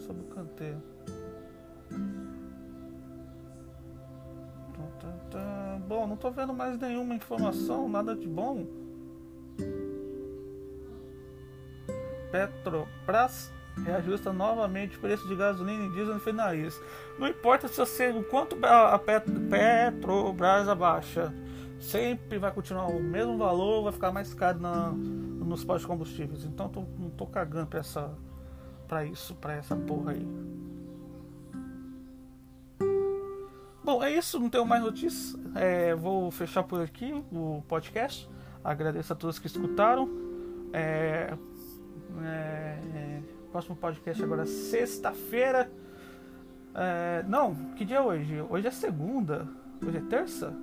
Sobre 0.00 0.22
o 0.22 0.26
canteiro. 0.26 0.82
Bom, 5.88 6.06
não 6.06 6.16
tô 6.16 6.30
vendo 6.30 6.52
mais 6.52 6.78
nenhuma 6.78 7.14
informação, 7.14 7.88
nada 7.88 8.14
de 8.14 8.28
bom. 8.28 8.66
Petrobras 12.30 13.50
reajusta 13.84 14.32
novamente 14.32 14.98
o 14.98 15.00
preço 15.00 15.26
de 15.26 15.34
gasolina 15.34 15.86
e 15.86 15.90
diesel 15.90 16.14
no 16.14 16.20
fim 16.20 16.32
Não 17.18 17.28
importa 17.28 17.68
se 17.68 17.78
você, 17.78 18.10
o 18.10 18.22
quanto 18.22 18.58
a 18.62 18.98
Petrobras 18.98 20.68
abaixa, 20.68 21.32
sempre 21.80 22.38
vai 22.38 22.52
continuar 22.52 22.88
o 22.88 23.02
mesmo 23.02 23.38
valor, 23.38 23.84
vai 23.84 23.92
ficar 23.92 24.12
mais 24.12 24.34
caro 24.34 24.58
na, 24.58 24.90
nos 24.90 25.64
postos 25.64 25.82
de 25.82 25.88
combustíveis. 25.88 26.44
Então 26.44 26.68
tô, 26.68 26.84
não 26.98 27.08
tô 27.08 27.26
cagando 27.26 27.68
pra 27.68 27.80
essa 27.80 28.10
para 28.88 29.04
isso, 29.04 29.34
para 29.34 29.54
essa 29.54 29.76
porra 29.76 30.12
aí. 30.12 30.26
Bom, 33.84 34.02
é 34.02 34.10
isso, 34.10 34.40
não 34.40 34.50
tenho 34.50 34.66
mais 34.66 34.82
notícias. 34.82 35.38
É, 35.54 35.94
vou 35.94 36.30
fechar 36.30 36.62
por 36.62 36.80
aqui 36.80 37.12
o 37.32 37.62
podcast. 37.68 38.28
Agradeço 38.64 39.12
a 39.12 39.16
todos 39.16 39.38
que 39.38 39.46
escutaram. 39.46 40.08
É, 40.72 41.34
é, 42.22 42.78
próximo 43.50 43.76
podcast 43.76 44.22
agora 44.22 44.46
sexta-feira. 44.46 45.70
É, 46.74 47.24
não, 47.26 47.54
que 47.76 47.84
dia 47.84 47.96
é 47.96 48.00
hoje? 48.00 48.44
Hoje 48.48 48.66
é 48.66 48.70
segunda. 48.70 49.48
Hoje 49.84 49.96
é 49.96 50.02
terça? 50.02 50.54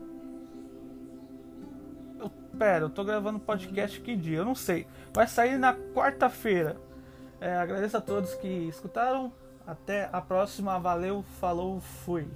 Eu, 2.19 2.29
pera, 2.57 2.85
eu 2.85 2.89
tô 2.89 3.03
gravando 3.03 3.39
podcast 3.39 3.99
que 4.01 4.15
dia? 4.15 4.37
Eu 4.37 4.45
não 4.45 4.55
sei. 4.55 4.87
Vai 5.13 5.27
sair 5.27 5.57
na 5.57 5.73
quarta-feira. 5.73 6.77
É, 7.39 7.55
agradeço 7.55 7.97
a 7.97 8.01
todos 8.01 8.33
que 8.35 8.47
escutaram. 8.47 9.31
Até 9.65 10.09
a 10.11 10.21
próxima. 10.21 10.79
Valeu, 10.79 11.23
falou, 11.39 11.79
fui. 11.79 12.27